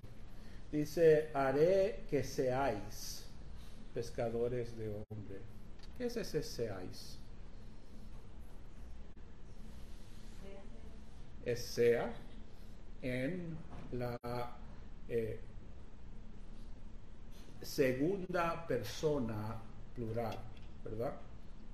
Dice, 0.72 1.30
haré 1.34 2.04
que 2.10 2.24
seáis 2.24 3.24
pescadores 3.94 4.76
de 4.76 4.88
hombre. 4.88 5.40
¿Qué 5.96 6.06
es 6.06 6.16
ese 6.16 6.42
seáis? 6.42 7.18
Es 11.44 11.60
sea 11.60 12.12
en 13.02 13.56
la 13.92 14.56
eh, 15.08 15.40
segunda 17.62 18.66
persona 18.66 19.60
plural, 19.94 20.38
¿verdad? 20.84 21.14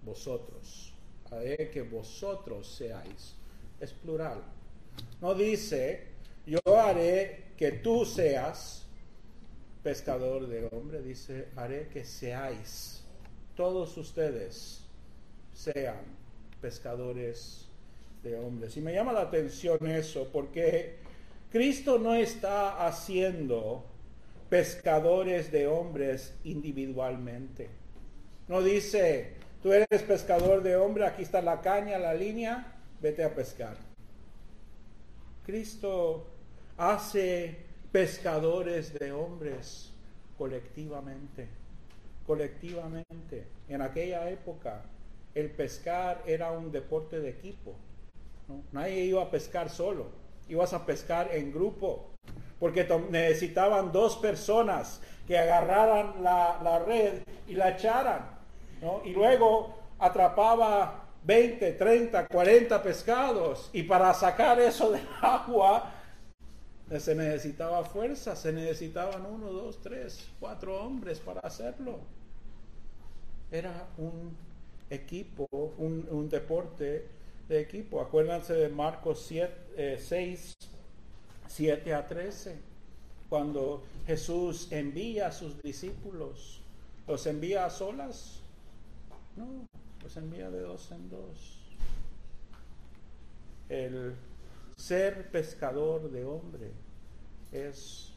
Vosotros. 0.04 0.94
Haré 1.30 1.70
que 1.70 1.82
vosotros 1.82 2.66
seáis. 2.66 3.34
Es 3.80 3.92
plural. 3.92 4.42
No 5.20 5.34
dice, 5.34 6.08
yo 6.46 6.60
haré 6.66 7.52
que 7.56 7.72
tú 7.72 8.04
seas 8.04 8.86
pescador 9.82 10.46
de 10.46 10.68
hombre, 10.70 11.02
dice, 11.02 11.48
haré 11.56 11.88
que 11.88 12.04
seáis, 12.04 13.02
todos 13.56 13.96
ustedes 13.96 14.84
sean 15.52 16.02
pescadores 16.60 17.66
de 18.22 18.38
hombres. 18.38 18.76
Y 18.76 18.80
me 18.80 18.92
llama 18.92 19.12
la 19.12 19.22
atención 19.22 19.84
eso, 19.86 20.28
porque 20.32 21.01
Cristo 21.52 21.98
no 21.98 22.14
está 22.14 22.86
haciendo 22.86 23.84
pescadores 24.48 25.52
de 25.52 25.66
hombres 25.66 26.34
individualmente. 26.44 27.68
No 28.48 28.62
dice, 28.62 29.34
tú 29.62 29.70
eres 29.70 30.02
pescador 30.02 30.62
de 30.62 30.76
hombre, 30.76 31.04
aquí 31.04 31.20
está 31.20 31.42
la 31.42 31.60
caña, 31.60 31.98
la 31.98 32.14
línea, 32.14 32.72
vete 33.02 33.22
a 33.22 33.34
pescar. 33.34 33.76
Cristo 35.44 36.26
hace 36.78 37.58
pescadores 37.92 38.98
de 38.98 39.12
hombres 39.12 39.92
colectivamente, 40.38 41.48
colectivamente. 42.26 43.46
En 43.68 43.82
aquella 43.82 44.30
época 44.30 44.84
el 45.34 45.50
pescar 45.50 46.22
era 46.26 46.50
un 46.50 46.72
deporte 46.72 47.20
de 47.20 47.28
equipo. 47.28 47.74
Nadie 48.72 49.04
iba 49.04 49.22
a 49.22 49.30
pescar 49.30 49.68
solo, 49.68 50.21
ibas 50.48 50.72
a 50.72 50.84
pescar 50.84 51.34
en 51.34 51.52
grupo, 51.52 52.10
porque 52.58 52.86
necesitaban 53.10 53.92
dos 53.92 54.16
personas 54.16 55.00
que 55.26 55.38
agarraran 55.38 56.22
la, 56.22 56.82
red 56.86 57.22
y 57.48 57.54
la 57.54 57.70
echaran, 57.70 58.38
y 59.04 59.10
luego 59.12 59.74
atrapaba 59.98 61.04
20, 61.24 61.72
30, 61.72 62.26
40 62.26 62.82
pescados, 62.82 63.70
y 63.72 63.82
para 63.84 64.12
sacar 64.14 64.60
eso 64.60 64.90
del 64.90 65.06
agua 65.22 65.92
se 66.98 67.14
necesitaba 67.14 67.84
fuerza, 67.84 68.36
se 68.36 68.52
necesitaban 68.52 69.24
uno, 69.24 69.50
dos, 69.50 69.80
tres, 69.80 70.28
cuatro 70.38 70.82
hombres 70.82 71.20
para 71.20 71.40
hacerlo. 71.40 72.00
Era 73.50 73.86
un 73.98 74.36
equipo, 74.90 75.48
un, 75.78 76.28
deporte 76.28 77.06
de 77.52 77.60
equipo. 77.60 78.00
Acuérdense 78.00 78.54
de 78.54 78.68
Marcos 78.70 79.26
7, 79.28 79.98
6, 79.98 80.54
7 81.46 81.94
a 81.94 82.06
13, 82.06 82.58
cuando 83.28 83.84
Jesús 84.06 84.72
envía 84.72 85.28
a 85.28 85.32
sus 85.32 85.62
discípulos. 85.62 86.62
¿Los 87.06 87.26
envía 87.26 87.66
a 87.66 87.70
solas? 87.70 88.40
No, 89.36 89.68
los 90.02 90.16
envía 90.16 90.50
de 90.50 90.60
dos 90.60 90.90
en 90.92 91.10
dos. 91.10 91.58
El 93.68 94.14
ser 94.76 95.30
pescador 95.30 96.10
de 96.10 96.24
hombre 96.24 96.70
es 97.52 98.14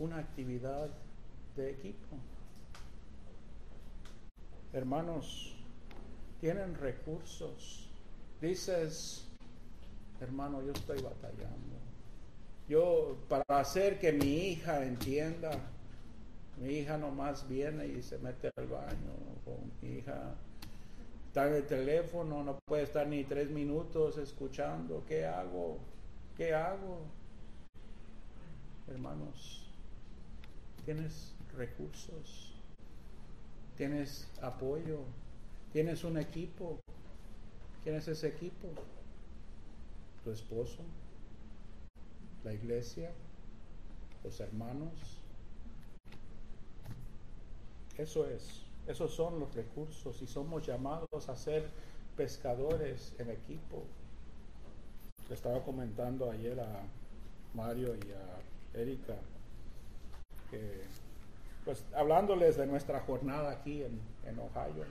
una 0.00 0.18
actividad 0.18 0.90
de 1.54 1.70
equipo. 1.70 2.16
Hermanos, 4.72 5.54
tienen 6.40 6.74
recursos. 6.74 7.83
Dices, 8.44 9.24
hermano, 10.20 10.60
yo 10.60 10.72
estoy 10.72 11.00
batallando. 11.00 11.76
Yo, 12.68 13.16
para 13.26 13.60
hacer 13.60 13.98
que 13.98 14.12
mi 14.12 14.48
hija 14.48 14.84
entienda, 14.84 15.58
mi 16.60 16.74
hija 16.74 16.98
nomás 16.98 17.48
viene 17.48 17.86
y 17.86 18.02
se 18.02 18.18
mete 18.18 18.50
al 18.56 18.66
baño, 18.66 19.12
o 19.46 19.56
mi 19.80 19.94
hija 19.96 20.34
está 21.28 21.48
en 21.48 21.54
el 21.54 21.66
teléfono, 21.66 22.44
no 22.44 22.58
puede 22.66 22.82
estar 22.82 23.06
ni 23.06 23.24
tres 23.24 23.48
minutos 23.48 24.18
escuchando, 24.18 25.02
¿qué 25.08 25.24
hago? 25.24 25.78
¿Qué 26.36 26.52
hago? 26.52 26.98
hermanos, 28.88 29.64
tienes 30.84 31.34
recursos, 31.56 32.52
tienes 33.78 34.28
apoyo, 34.42 35.00
tienes 35.72 36.04
un 36.04 36.18
equipo. 36.18 36.83
¿Quién 37.84 37.96
es 37.96 38.08
ese 38.08 38.28
equipo? 38.28 38.68
Tu 40.24 40.30
esposo, 40.30 40.82
la 42.42 42.54
iglesia, 42.54 43.12
los 44.24 44.40
hermanos. 44.40 45.20
Eso 47.98 48.26
es, 48.26 48.62
esos 48.88 49.14
son 49.14 49.38
los 49.38 49.54
recursos 49.54 50.22
y 50.22 50.26
somos 50.26 50.66
llamados 50.66 51.28
a 51.28 51.36
ser 51.36 51.68
pescadores 52.16 53.14
en 53.18 53.28
equipo. 53.28 53.84
Le 55.28 55.34
estaba 55.34 55.62
comentando 55.62 56.30
ayer 56.30 56.58
a 56.58 56.80
Mario 57.52 57.94
y 57.96 58.12
a 58.12 58.80
Erika, 58.80 59.16
pues 61.66 61.84
hablándoles 61.94 62.56
de 62.56 62.66
nuestra 62.66 63.00
jornada 63.00 63.50
aquí 63.50 63.82
en, 63.82 64.38
Ohio. 64.38 64.84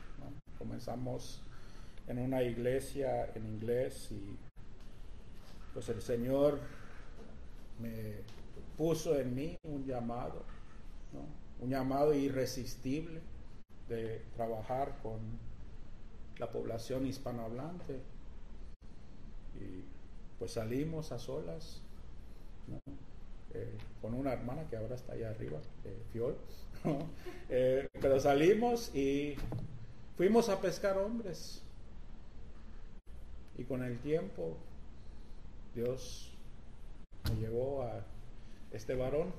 Comenzamos 0.59 1.41
en 2.07 2.19
una 2.19 2.43
iglesia 2.43 3.31
en 3.35 3.45
inglés 3.45 4.09
y 4.11 4.37
pues 5.73 5.89
el 5.89 6.01
Señor 6.01 6.59
me 7.79 8.17
puso 8.77 9.17
en 9.19 9.33
mí 9.33 9.57
un 9.63 9.85
llamado, 9.85 10.43
un 11.59 11.69
llamado 11.69 12.13
irresistible 12.13 13.21
de 13.87 14.21
trabajar 14.35 14.99
con 15.01 15.19
la 16.37 16.51
población 16.51 17.05
hispanohablante. 17.05 17.99
Y 19.55 19.83
pues 20.39 20.51
salimos 20.51 21.11
a 21.11 21.19
solas, 21.19 21.81
eh, 23.53 23.77
con 24.01 24.13
una 24.13 24.33
hermana 24.33 24.67
que 24.69 24.77
ahora 24.77 24.95
está 24.95 25.13
allá 25.13 25.29
arriba, 25.29 25.59
eh, 25.85 26.03
Fiol, 26.11 26.35
eh, 27.49 27.87
pero 28.01 28.19
salimos 28.19 28.93
y 28.95 29.35
fuimos 30.17 30.49
a 30.49 30.59
pescar 30.59 30.97
hombres. 30.97 31.62
Y 33.57 33.63
con 33.63 33.83
el 33.83 33.99
tiempo 33.99 34.57
Dios 35.75 36.31
me 37.29 37.39
llevó 37.39 37.83
a 37.83 38.03
este 38.71 38.95
varón. 38.95 39.31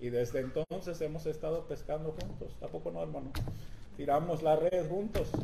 Y 0.00 0.08
desde 0.08 0.40
entonces 0.40 1.00
hemos 1.02 1.26
estado 1.26 1.66
pescando 1.66 2.12
juntos. 2.12 2.56
¿Tampoco 2.58 2.90
no, 2.90 3.02
hermano? 3.02 3.30
tiramos 4.00 4.42
la 4.42 4.56
red 4.56 4.88
juntos. 4.88 5.28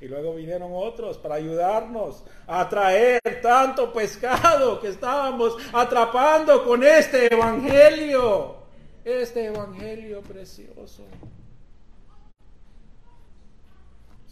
Y 0.00 0.08
luego 0.08 0.34
vinieron 0.34 0.72
otros 0.74 1.16
para 1.16 1.36
ayudarnos 1.36 2.22
a 2.46 2.68
traer 2.68 3.20
tanto 3.40 3.92
pescado 3.92 4.78
que 4.78 4.88
estábamos 4.88 5.56
atrapando 5.72 6.62
con 6.64 6.84
este 6.84 7.32
evangelio. 7.32 8.56
Este 9.04 9.46
evangelio 9.46 10.20
precioso. 10.20 11.04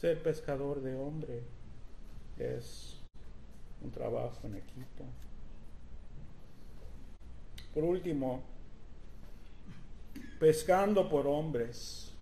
Ser 0.05 0.23
pescador 0.23 0.83
de 0.83 0.95
hombre 0.95 1.43
es 2.39 3.01
un 3.83 3.91
trabajo 3.91 4.39
en 4.45 4.57
equipo. 4.57 5.03
Por 7.73 7.85
último, 7.85 8.43
pescando 10.39 11.09
por 11.09 11.27
hombres 11.27 12.13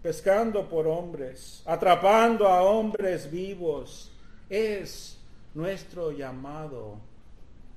pescando 0.00 0.68
por 0.68 0.86
hombres, 0.86 1.60
atrapando 1.66 2.46
a 2.46 2.62
hombres 2.62 3.28
vivos, 3.28 4.12
es 4.48 5.18
nuestro 5.54 6.12
llamado 6.12 6.98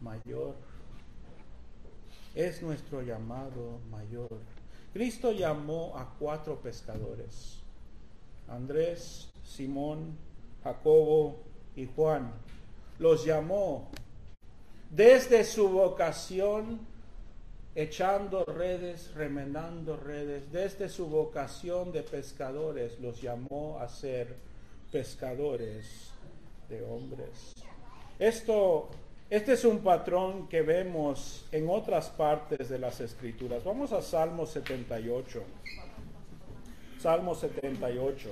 mayor. 0.01 0.53
Es 2.35 2.61
nuestro 2.61 3.01
llamado 3.01 3.79
mayor. 3.89 4.29
Cristo 4.93 5.31
llamó 5.31 5.97
a 5.97 6.13
cuatro 6.19 6.59
pescadores, 6.61 7.62
Andrés, 8.47 9.29
Simón, 9.43 10.17
Jacobo 10.63 11.37
y 11.75 11.87
Juan. 11.95 12.31
Los 12.99 13.25
llamó 13.25 13.89
desde 14.89 15.43
su 15.43 15.69
vocación 15.69 16.79
echando 17.75 18.45
redes, 18.45 19.11
remendando 19.15 19.97
redes, 19.97 20.51
desde 20.51 20.89
su 20.89 21.07
vocación 21.07 21.91
de 21.91 22.03
pescadores 22.03 22.99
los 22.99 23.19
llamó 23.21 23.79
a 23.79 23.89
ser 23.89 24.35
pescadores 24.91 26.11
de 26.69 26.83
hombres. 26.83 27.53
Esto 28.19 28.89
Este 29.29 29.53
es 29.53 29.65
un 29.65 29.79
patrón 29.79 30.47
que 30.47 30.61
vemos 30.61 31.45
en 31.51 31.67
otras 31.67 32.09
partes 32.09 32.69
de 32.69 32.77
las 32.77 33.01
escrituras. 33.01 33.63
Vamos 33.63 33.91
a 33.91 34.03
Salmo 34.03 34.45
78. 34.45 35.41
Salmo 37.03 37.35
78. 37.35 38.29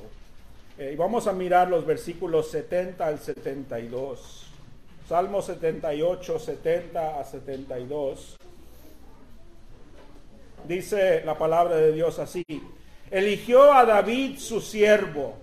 Eh, 0.77 0.91
y 0.93 0.95
vamos 0.95 1.27
a 1.27 1.33
mirar 1.33 1.67
los 1.67 1.85
versículos 1.85 2.49
70 2.51 3.05
al 3.05 3.19
72. 3.19 4.47
Salmo 5.09 5.41
78, 5.41 6.39
70 6.39 7.19
a 7.19 7.25
72. 7.25 8.37
Dice 10.65 11.21
la 11.25 11.37
palabra 11.37 11.75
de 11.75 11.91
Dios 11.91 12.17
así. 12.17 12.45
Eligió 13.11 13.73
a 13.73 13.83
David 13.83 14.39
su 14.39 14.61
siervo. 14.61 15.33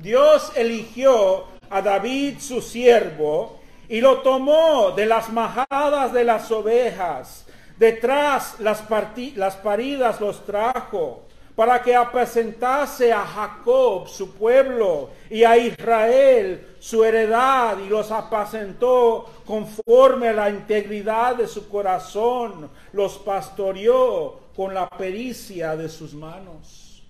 Dios 0.00 0.50
eligió 0.56 1.44
a 1.68 1.82
David 1.82 2.38
su 2.38 2.62
siervo 2.62 3.60
y 3.90 4.00
lo 4.00 4.22
tomó 4.22 4.92
de 4.92 5.04
las 5.04 5.30
majadas 5.30 6.14
de 6.14 6.24
las 6.24 6.50
ovejas. 6.50 7.44
Detrás 7.78 8.58
las, 8.58 8.88
las 9.36 9.56
paridas 9.56 10.18
los 10.18 10.46
trajo 10.46 11.26
para 11.60 11.82
que 11.82 11.94
apacentase 11.94 13.12
a 13.12 13.22
Jacob 13.22 14.08
su 14.08 14.32
pueblo 14.32 15.10
y 15.28 15.44
a 15.44 15.58
Israel 15.58 16.76
su 16.80 17.04
heredad 17.04 17.76
y 17.80 17.86
los 17.86 18.10
apacentó 18.10 19.42
conforme 19.44 20.28
a 20.28 20.32
la 20.32 20.48
integridad 20.48 21.36
de 21.36 21.46
su 21.46 21.68
corazón, 21.68 22.70
los 22.94 23.18
pastoreó 23.18 24.40
con 24.56 24.72
la 24.72 24.88
pericia 24.88 25.76
de 25.76 25.90
sus 25.90 26.14
manos. 26.14 27.02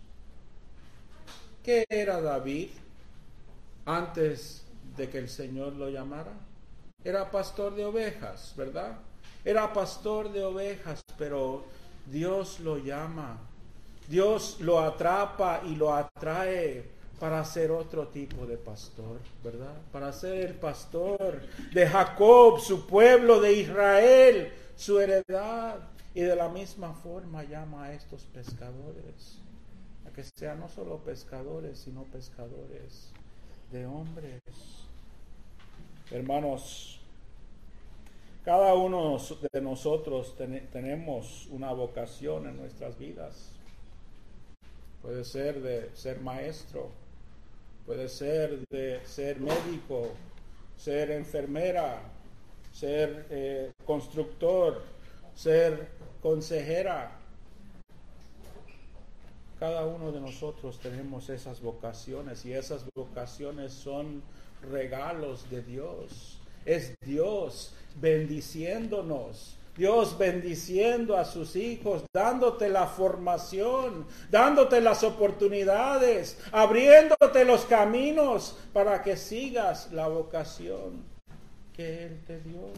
¿Qué 1.63 1.85
era 1.89 2.21
David 2.21 2.71
antes 3.87 4.65
de 4.97 5.09
que 5.09 5.19
el 5.19 5.29
Señor 5.29 5.75
lo 5.75 5.91
llamara? 5.91 6.33
Era 7.05 7.31
pastor 7.31 7.77
de 7.77 7.85
ovejas, 7.85 8.53
¿verdad? 8.57 8.99
Era 9.45 9.73
pastor 9.73 10.33
de 10.33 10.43
ovejas, 10.43 11.05
pero 11.17 11.63
Dios 12.07 12.59
lo 12.59 12.79
llama 12.79 13.39
Dios 14.11 14.57
lo 14.59 14.81
atrapa 14.81 15.63
y 15.65 15.77
lo 15.77 15.95
atrae 15.95 16.85
para 17.21 17.45
ser 17.45 17.71
otro 17.71 18.09
tipo 18.09 18.45
de 18.45 18.57
pastor, 18.57 19.21
¿verdad? 19.45 19.77
Para 19.93 20.13
ser 20.13 20.47
el 20.49 20.55
pastor 20.55 21.41
de 21.73 21.87
Jacob, 21.87 22.59
su 22.59 22.89
pueblo, 22.89 23.41
de 23.41 23.53
Israel, 23.53 24.53
su 24.75 24.99
heredad. 24.99 25.79
Y 26.13 26.23
de 26.23 26.35
la 26.35 26.49
misma 26.49 26.93
forma 26.93 27.45
llama 27.45 27.85
a 27.85 27.93
estos 27.93 28.25
pescadores, 28.25 29.39
a 30.05 30.11
que 30.11 30.25
sean 30.25 30.59
no 30.59 30.69
solo 30.69 30.99
pescadores, 30.99 31.79
sino 31.79 32.03
pescadores 32.03 33.13
de 33.71 33.87
hombres. 33.87 34.43
Hermanos, 36.11 37.01
cada 38.45 38.75
uno 38.75 39.19
de 39.53 39.61
nosotros 39.61 40.35
tenemos 40.73 41.47
una 41.53 41.73
vocación 41.73 42.49
en 42.49 42.57
nuestras 42.57 42.99
vidas. 42.99 43.50
Puede 45.03 45.25
ser 45.25 45.63
de 45.63 45.91
ser 45.95 46.21
maestro, 46.21 46.91
puede 47.87 48.09
ser 48.09 48.61
de 48.71 49.01
ser 49.05 49.41
médico, 49.41 50.09
ser 50.77 51.11
enfermera, 51.11 52.03
ser 52.73 53.27
eh, 53.31 53.73
constructor, 53.85 54.83
ser 55.35 55.89
consejera. 56.23 57.13
Cada 59.59 59.85
uno 59.85 60.13
de 60.13 60.21
nosotros 60.21 60.79
tenemos 60.79 61.29
esas 61.29 61.61
vocaciones 61.61 62.45
y 62.45 62.53
esas 62.53 62.85
vocaciones 62.95 63.73
son 63.73 64.23
regalos 64.71 65.51
de 65.51 65.63
Dios. 65.63 66.39
Es 66.65 66.95
Dios 67.01 67.73
bendiciéndonos 68.01 69.57
Dios 69.81 70.19
bendiciendo 70.19 71.17
a 71.17 71.25
sus 71.25 71.57
hijos, 71.57 72.05
dándote 72.13 72.69
la 72.69 72.87
formación, 72.87 74.05
dándote 74.31 74.79
las 74.83 75.03
oportunidades, 75.03 76.39
abriéndote 76.53 77.47
los 77.47 77.65
caminos 77.65 78.59
para 78.75 79.03
que 79.03 79.17
sigas 79.17 79.91
la 79.93 80.07
vocación 80.07 81.03
que 81.75 82.05
Él 82.05 82.21
te 82.27 82.41
dio. 82.41 82.69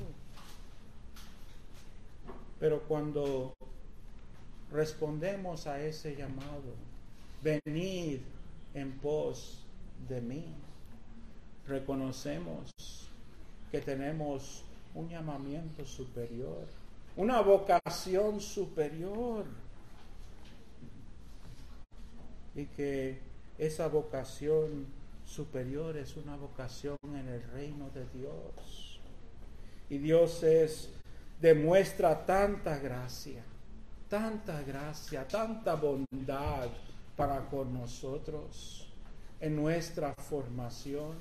Pero 2.61 2.83
cuando 2.83 3.53
respondemos 4.71 5.67
a 5.67 5.83
ese 5.83 6.15
llamado, 6.15 6.73
venid 7.43 8.21
en 8.75 8.93
pos 9.01 9.59
de 10.09 10.21
mí, 10.21 10.45
reconocemos 11.67 12.71
que 13.73 13.81
tenemos 13.81 14.63
un 14.95 15.09
llamamiento 15.09 15.85
superior 15.85 16.82
una 17.17 17.41
vocación 17.41 18.41
superior. 18.41 19.45
Y 22.55 22.67
que 22.67 23.19
esa 23.59 23.89
vocación 23.89 24.87
superior 25.25 25.97
es 25.97 26.17
una 26.17 26.37
vocación 26.37 26.97
en 27.05 27.29
el 27.29 27.43
reino 27.53 27.89
de 27.91 28.07
Dios. 28.19 29.01
Y 29.89 29.99
Dios 29.99 30.43
es, 30.43 30.91
demuestra 31.41 32.25
tanta 32.25 32.79
gracia, 32.79 33.43
tanta 34.09 34.63
gracia, 34.63 35.27
tanta 35.27 35.75
bondad 35.75 36.69
para 37.17 37.49
con 37.49 37.73
nosotros 37.73 38.89
en 39.41 39.57
nuestra 39.57 40.15
formación, 40.15 41.17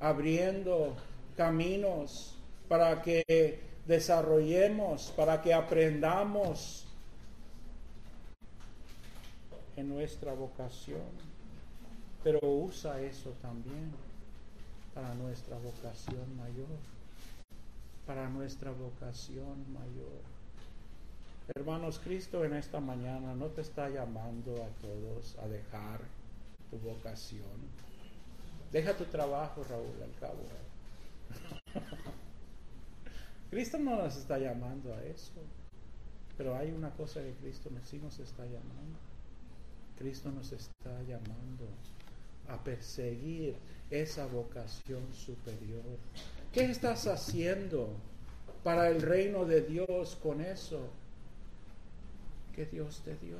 abriendo 0.00 0.96
caminos 1.36 2.36
para 2.68 3.02
que 3.02 3.60
desarrollemos, 3.86 5.12
para 5.16 5.40
que 5.40 5.54
aprendamos 5.54 6.84
en 9.76 9.88
nuestra 9.88 10.32
vocación. 10.32 11.26
Pero 12.22 12.40
usa 12.42 13.00
eso 13.00 13.30
también 13.40 13.92
para 14.94 15.14
nuestra 15.14 15.56
vocación 15.58 16.36
mayor, 16.36 16.78
para 18.06 18.28
nuestra 18.28 18.70
vocación 18.72 19.72
mayor. 19.72 20.22
Hermanos, 21.54 22.00
Cristo 22.02 22.44
en 22.44 22.54
esta 22.54 22.80
mañana 22.80 23.34
no 23.34 23.46
te 23.46 23.60
está 23.60 23.88
llamando 23.88 24.64
a 24.64 24.68
todos 24.80 25.36
a 25.38 25.46
dejar 25.46 26.00
tu 26.70 26.78
vocación. 26.78 27.60
Deja 28.72 28.96
tu 28.96 29.04
trabajo, 29.04 29.62
Raúl, 29.62 30.02
al 30.02 30.14
cabo. 30.18 30.42
Cristo 33.50 33.78
no 33.78 33.96
nos 33.96 34.16
está 34.16 34.38
llamando 34.38 34.92
a 34.94 35.02
eso, 35.04 35.32
pero 36.36 36.56
hay 36.56 36.70
una 36.70 36.90
cosa 36.90 37.20
que 37.22 37.32
Cristo 37.34 37.70
sí 37.84 37.98
nos 37.98 38.18
está 38.18 38.44
llamando. 38.44 38.98
Cristo 39.98 40.30
nos 40.30 40.52
está 40.52 40.90
llamando 41.02 41.66
a 42.48 42.62
perseguir 42.62 43.56
esa 43.90 44.26
vocación 44.26 45.02
superior. 45.12 45.82
¿Qué 46.52 46.64
estás 46.70 47.06
haciendo 47.06 47.88
para 48.62 48.88
el 48.88 49.00
reino 49.00 49.44
de 49.44 49.62
Dios 49.62 50.16
con 50.22 50.40
eso 50.40 50.90
que 52.54 52.66
Dios 52.66 53.00
te 53.04 53.16
dio? 53.16 53.38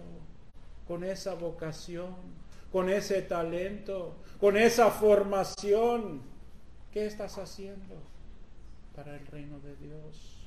Con 0.89 1.05
esa 1.05 1.35
vocación, 1.35 2.15
con 2.73 2.89
ese 2.89 3.23
talento, 3.23 4.15
con 4.41 4.57
esa 4.57 4.91
formación. 4.91 6.23
¿Qué 6.93 7.07
estás 7.07 7.37
haciendo? 7.39 7.97
Para 8.97 9.15
el 9.15 9.27
reino 9.27 9.61
de 9.61 9.77
Dios. 9.77 10.39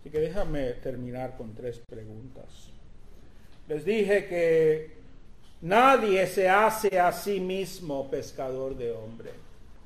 Así 0.00 0.10
que 0.10 0.18
déjame 0.18 0.72
terminar 0.72 1.36
con 1.36 1.54
tres 1.54 1.80
preguntas. 1.88 2.70
Les 3.68 3.84
dije 3.84 4.26
que 4.26 4.96
nadie 5.60 6.26
se 6.26 6.48
hace 6.48 6.98
a 6.98 7.12
sí 7.12 7.38
mismo 7.38 8.10
pescador 8.10 8.76
de 8.76 8.90
hombre. 8.90 9.30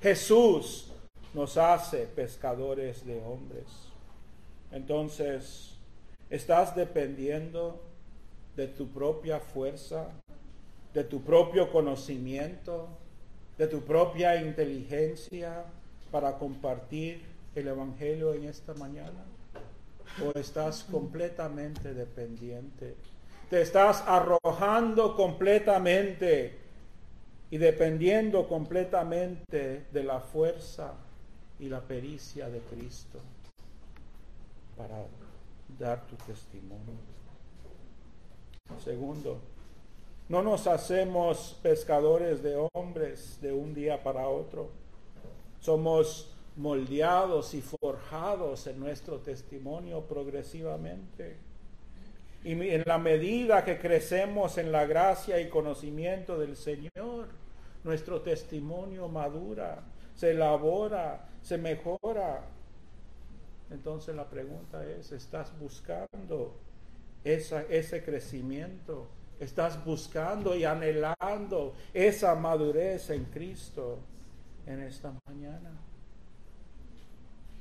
Jesús 0.01 0.91
nos 1.35 1.57
hace 1.59 2.07
pescadores 2.07 3.05
de 3.05 3.23
hombres. 3.23 3.67
Entonces, 4.71 5.77
¿estás 6.31 6.75
dependiendo 6.75 7.79
de 8.57 8.69
tu 8.69 8.89
propia 8.89 9.39
fuerza, 9.39 10.09
de 10.95 11.05
tu 11.05 11.23
propio 11.23 11.71
conocimiento, 11.71 12.89
de 13.59 13.67
tu 13.67 13.83
propia 13.83 14.37
inteligencia, 14.37 15.65
para 16.13 16.39
compartir 16.39 17.23
el 17.57 17.67
Evangelio 17.67 18.35
en 18.35 18.45
esta 18.45 18.75
mañana? 18.75 19.25
¿O 20.23 20.39
estás 20.39 20.85
completamente 20.85 21.95
dependiente? 21.95 22.95
¿Te 23.49 23.63
estás 23.63 24.05
arrojando 24.07 25.17
completamente 25.17 26.59
y 27.51 27.57
dependiendo 27.57 28.47
completamente 28.47 29.87
de 29.91 30.05
la 30.05 30.21
fuerza 30.21 30.95
y 31.59 31.69
la 31.69 31.81
pericia 31.81 32.49
de 32.49 32.61
Cristo 32.61 33.19
para 34.77 34.97
dar 35.79 36.03
tu 36.07 36.17
testimonio? 36.17 36.95
Segundo, 38.85 39.39
no 40.29 40.43
nos 40.43 40.67
hacemos 40.67 41.59
pescadores 41.63 42.43
de 42.43 42.69
hombres 42.75 43.39
de 43.41 43.53
un 43.53 43.75
día 43.75 44.03
para 44.03 44.29
otro 44.29 44.82
somos 45.63 46.29
moldeados 46.57 47.55
y 47.55 47.63
forjados 47.63 48.67
en 48.67 48.81
nuestro 48.81 49.21
testimonio 49.21 50.03
progresivamente. 50.03 51.37
Y 52.45 52.53
en 52.53 52.83
la 52.85 52.99
medida 52.99 53.65
que 53.65 53.79
crecemos 53.79 54.59
en 54.59 54.73
la 54.73 54.85
gracia 54.85 55.41
y 55.41 55.49
conocimiento 55.49 56.37
del 56.37 56.57
Señor, 56.57 57.29
nuestro 57.85 58.21
testimonio 58.23 59.09
madura, 59.09 59.83
se 60.17 60.33
elabora, 60.33 61.29
se 61.43 61.57
mejora. 61.59 62.43
Entonces 63.71 64.17
la 64.17 64.29
pregunta 64.29 64.85
es, 64.85 65.13
¿estás 65.13 65.57
buscando 65.61 66.57
esa, 67.23 67.63
ese 67.63 68.03
crecimiento? 68.03 69.07
¿Estás 69.39 69.83
buscando 69.85 70.57
y 70.57 70.65
anhelando 70.65 71.75
esa 71.95 72.35
madurez 72.35 73.11
en 73.11 73.25
Cristo 73.27 74.01
en 74.67 74.81
esta 74.81 75.13
mañana? 75.27 75.71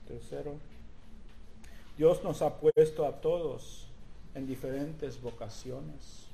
Tercero, 0.07 0.55
Dios 1.97 2.23
nos 2.23 2.41
ha 2.41 2.57
puesto 2.57 3.05
a 3.05 3.21
todos 3.21 3.87
en 4.35 4.47
diferentes 4.47 5.21
vocaciones. 5.21 6.27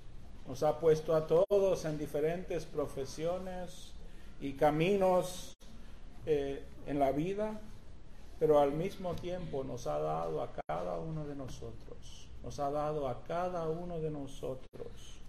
Nos 0.47 0.63
ha 0.63 0.79
puesto 0.79 1.15
a 1.15 1.27
todos 1.27 1.85
en 1.85 1.97
diferentes 1.97 2.65
profesiones 2.65 3.93
y 4.39 4.53
caminos 4.53 5.53
eh, 6.25 6.63
en 6.85 6.99
la 6.99 7.11
vida, 7.11 7.59
pero 8.39 8.59
al 8.59 8.71
mismo 8.71 9.13
tiempo 9.15 9.63
nos 9.63 9.87
ha 9.87 9.99
dado 9.99 10.41
a 10.41 10.51
cada 10.67 10.99
uno 10.99 11.25
de 11.25 11.35
nosotros, 11.35 12.29
nos 12.43 12.59
ha 12.59 12.69
dado 12.69 13.07
a 13.07 13.23
cada 13.23 13.67
uno 13.67 13.99
de 13.99 14.09
nosotros 14.09 15.19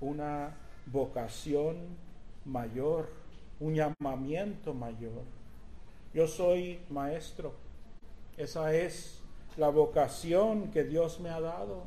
una 0.00 0.54
vocación 0.86 1.76
mayor, 2.44 3.08
un 3.62 3.74
llamamiento 3.74 4.74
mayor. 4.74 5.22
Yo 6.12 6.26
soy 6.26 6.80
maestro, 6.90 7.54
esa 8.36 8.74
es 8.74 9.20
la 9.56 9.68
vocación 9.68 10.70
que 10.72 10.82
Dios 10.82 11.20
me 11.20 11.30
ha 11.30 11.40
dado. 11.40 11.84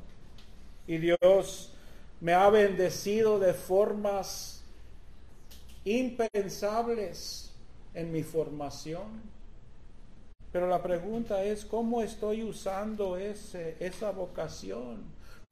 Y 0.88 0.98
Dios 0.98 1.74
me 2.22 2.34
ha 2.34 2.50
bendecido 2.50 3.40
de 3.40 3.54
formas 3.54 4.64
impensables 5.84 7.52
en 7.94 8.12
mi 8.12 8.24
formación. 8.24 9.36
Pero 10.54 10.70
la 10.70 10.82
pregunta 10.82 11.44
es, 11.44 11.66
¿cómo 11.66 12.02
estoy 12.02 12.44
usando 12.44 13.18
ese, 13.18 13.76
esa 13.82 14.12
vocación? 14.12 15.04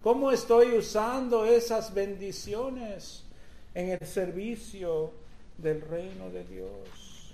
¿Cómo 0.01 0.31
estoy 0.31 0.77
usando 0.77 1.45
esas 1.45 1.93
bendiciones 1.93 3.25
en 3.73 3.89
el 3.89 4.07
servicio 4.07 5.22
del 5.57 5.81
reino 5.81 6.29
de 6.29 6.43
Dios? 6.45 7.33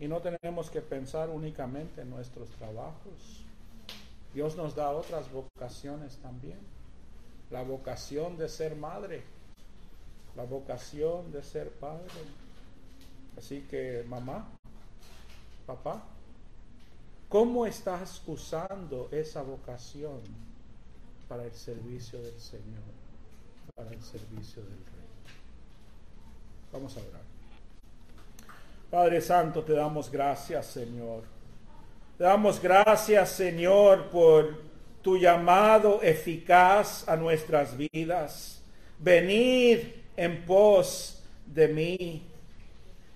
Y 0.00 0.06
no 0.06 0.20
tenemos 0.20 0.70
que 0.70 0.80
pensar 0.80 1.28
únicamente 1.28 2.02
en 2.02 2.10
nuestros 2.10 2.48
trabajos. 2.50 3.44
Dios 4.32 4.56
nos 4.56 4.76
da 4.76 4.90
otras 4.90 5.30
vocaciones 5.32 6.16
también. 6.18 6.58
La 7.50 7.62
vocación 7.62 8.36
de 8.36 8.48
ser 8.48 8.76
madre, 8.76 9.22
la 10.36 10.44
vocación 10.44 11.32
de 11.32 11.42
ser 11.42 11.70
padre. 11.70 12.06
Así 13.36 13.66
que 13.70 14.04
mamá, 14.06 14.48
papá, 15.66 16.02
¿cómo 17.28 17.66
estás 17.66 18.22
usando 18.26 19.08
esa 19.10 19.42
vocación 19.42 20.20
para 21.28 21.44
el 21.44 21.52
servicio 21.52 22.22
del 22.22 22.38
Señor, 22.38 22.82
para 23.74 23.90
el 23.90 24.02
servicio 24.02 24.62
del 24.62 24.84
Rey? 24.86 24.97
Vamos 26.72 26.96
a 26.96 27.00
orar. 27.00 27.22
Padre 28.90 29.20
Santo, 29.20 29.62
te 29.62 29.72
damos 29.72 30.10
gracias, 30.10 30.66
Señor 30.66 31.38
te 32.18 32.24
damos 32.24 32.60
gracias, 32.60 33.30
Señor, 33.30 34.06
por 34.06 34.60
tu 35.02 35.16
llamado 35.16 36.02
eficaz 36.02 37.08
a 37.08 37.14
nuestras 37.14 37.76
vidas. 37.76 38.60
Venid 38.98 39.78
en 40.16 40.44
pos 40.44 41.22
de 41.46 41.68
mí. 41.68 42.26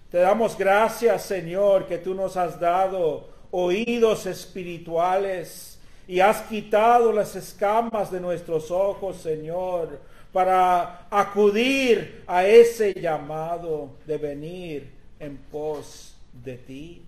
Te 0.08 0.18
damos 0.18 0.56
gracias, 0.56 1.22
Señor, 1.22 1.88
que 1.88 1.98
tú 1.98 2.14
nos 2.14 2.36
has 2.36 2.60
dado 2.60 3.28
oídos 3.50 4.26
espirituales 4.26 5.80
y 6.06 6.20
has 6.20 6.42
quitado 6.42 7.10
las 7.12 7.34
escamas 7.34 8.12
de 8.12 8.20
nuestros 8.20 8.70
ojos, 8.70 9.16
Señor, 9.16 9.98
para 10.32 11.06
acudir 11.10 12.24
a 12.26 12.46
ese 12.46 12.94
llamado 12.94 13.90
de 14.06 14.16
venir 14.16 14.90
en 15.20 15.36
pos 15.36 16.16
de 16.32 16.56
ti. 16.56 17.02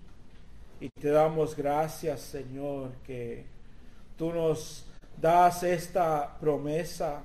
Y 0.79 0.89
te 0.89 1.09
damos 1.09 1.55
gracias, 1.55 2.21
Señor, 2.21 2.91
que 3.05 3.45
tú 4.17 4.31
nos 4.31 4.85
das 5.19 5.63
esta 5.63 6.37
promesa, 6.39 7.23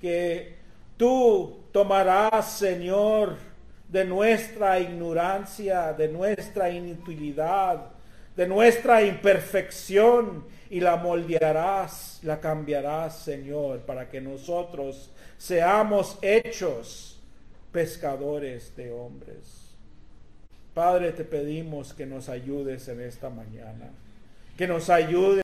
que 0.00 0.56
tú 0.96 1.60
tomarás, 1.72 2.52
Señor, 2.52 3.36
de 3.88 4.04
nuestra 4.06 4.80
ignorancia, 4.80 5.92
de 5.92 6.08
nuestra 6.08 6.70
inutilidad, 6.70 7.90
de 8.34 8.46
nuestra 8.46 9.02
imperfección 9.02 10.44
y 10.72 10.80
la 10.80 10.96
moldearás, 10.96 12.20
la 12.22 12.40
cambiarás, 12.40 13.18
Señor, 13.18 13.80
para 13.80 14.08
que 14.08 14.22
nosotros 14.22 15.10
seamos 15.36 16.16
hechos 16.22 17.20
pescadores 17.70 18.74
de 18.74 18.90
hombres. 18.90 19.74
Padre, 20.72 21.12
te 21.12 21.24
pedimos 21.24 21.92
que 21.92 22.06
nos 22.06 22.30
ayudes 22.30 22.88
en 22.88 23.02
esta 23.02 23.28
mañana, 23.28 23.90
que 24.56 24.66
nos 24.66 24.88
ayudes 24.88 25.40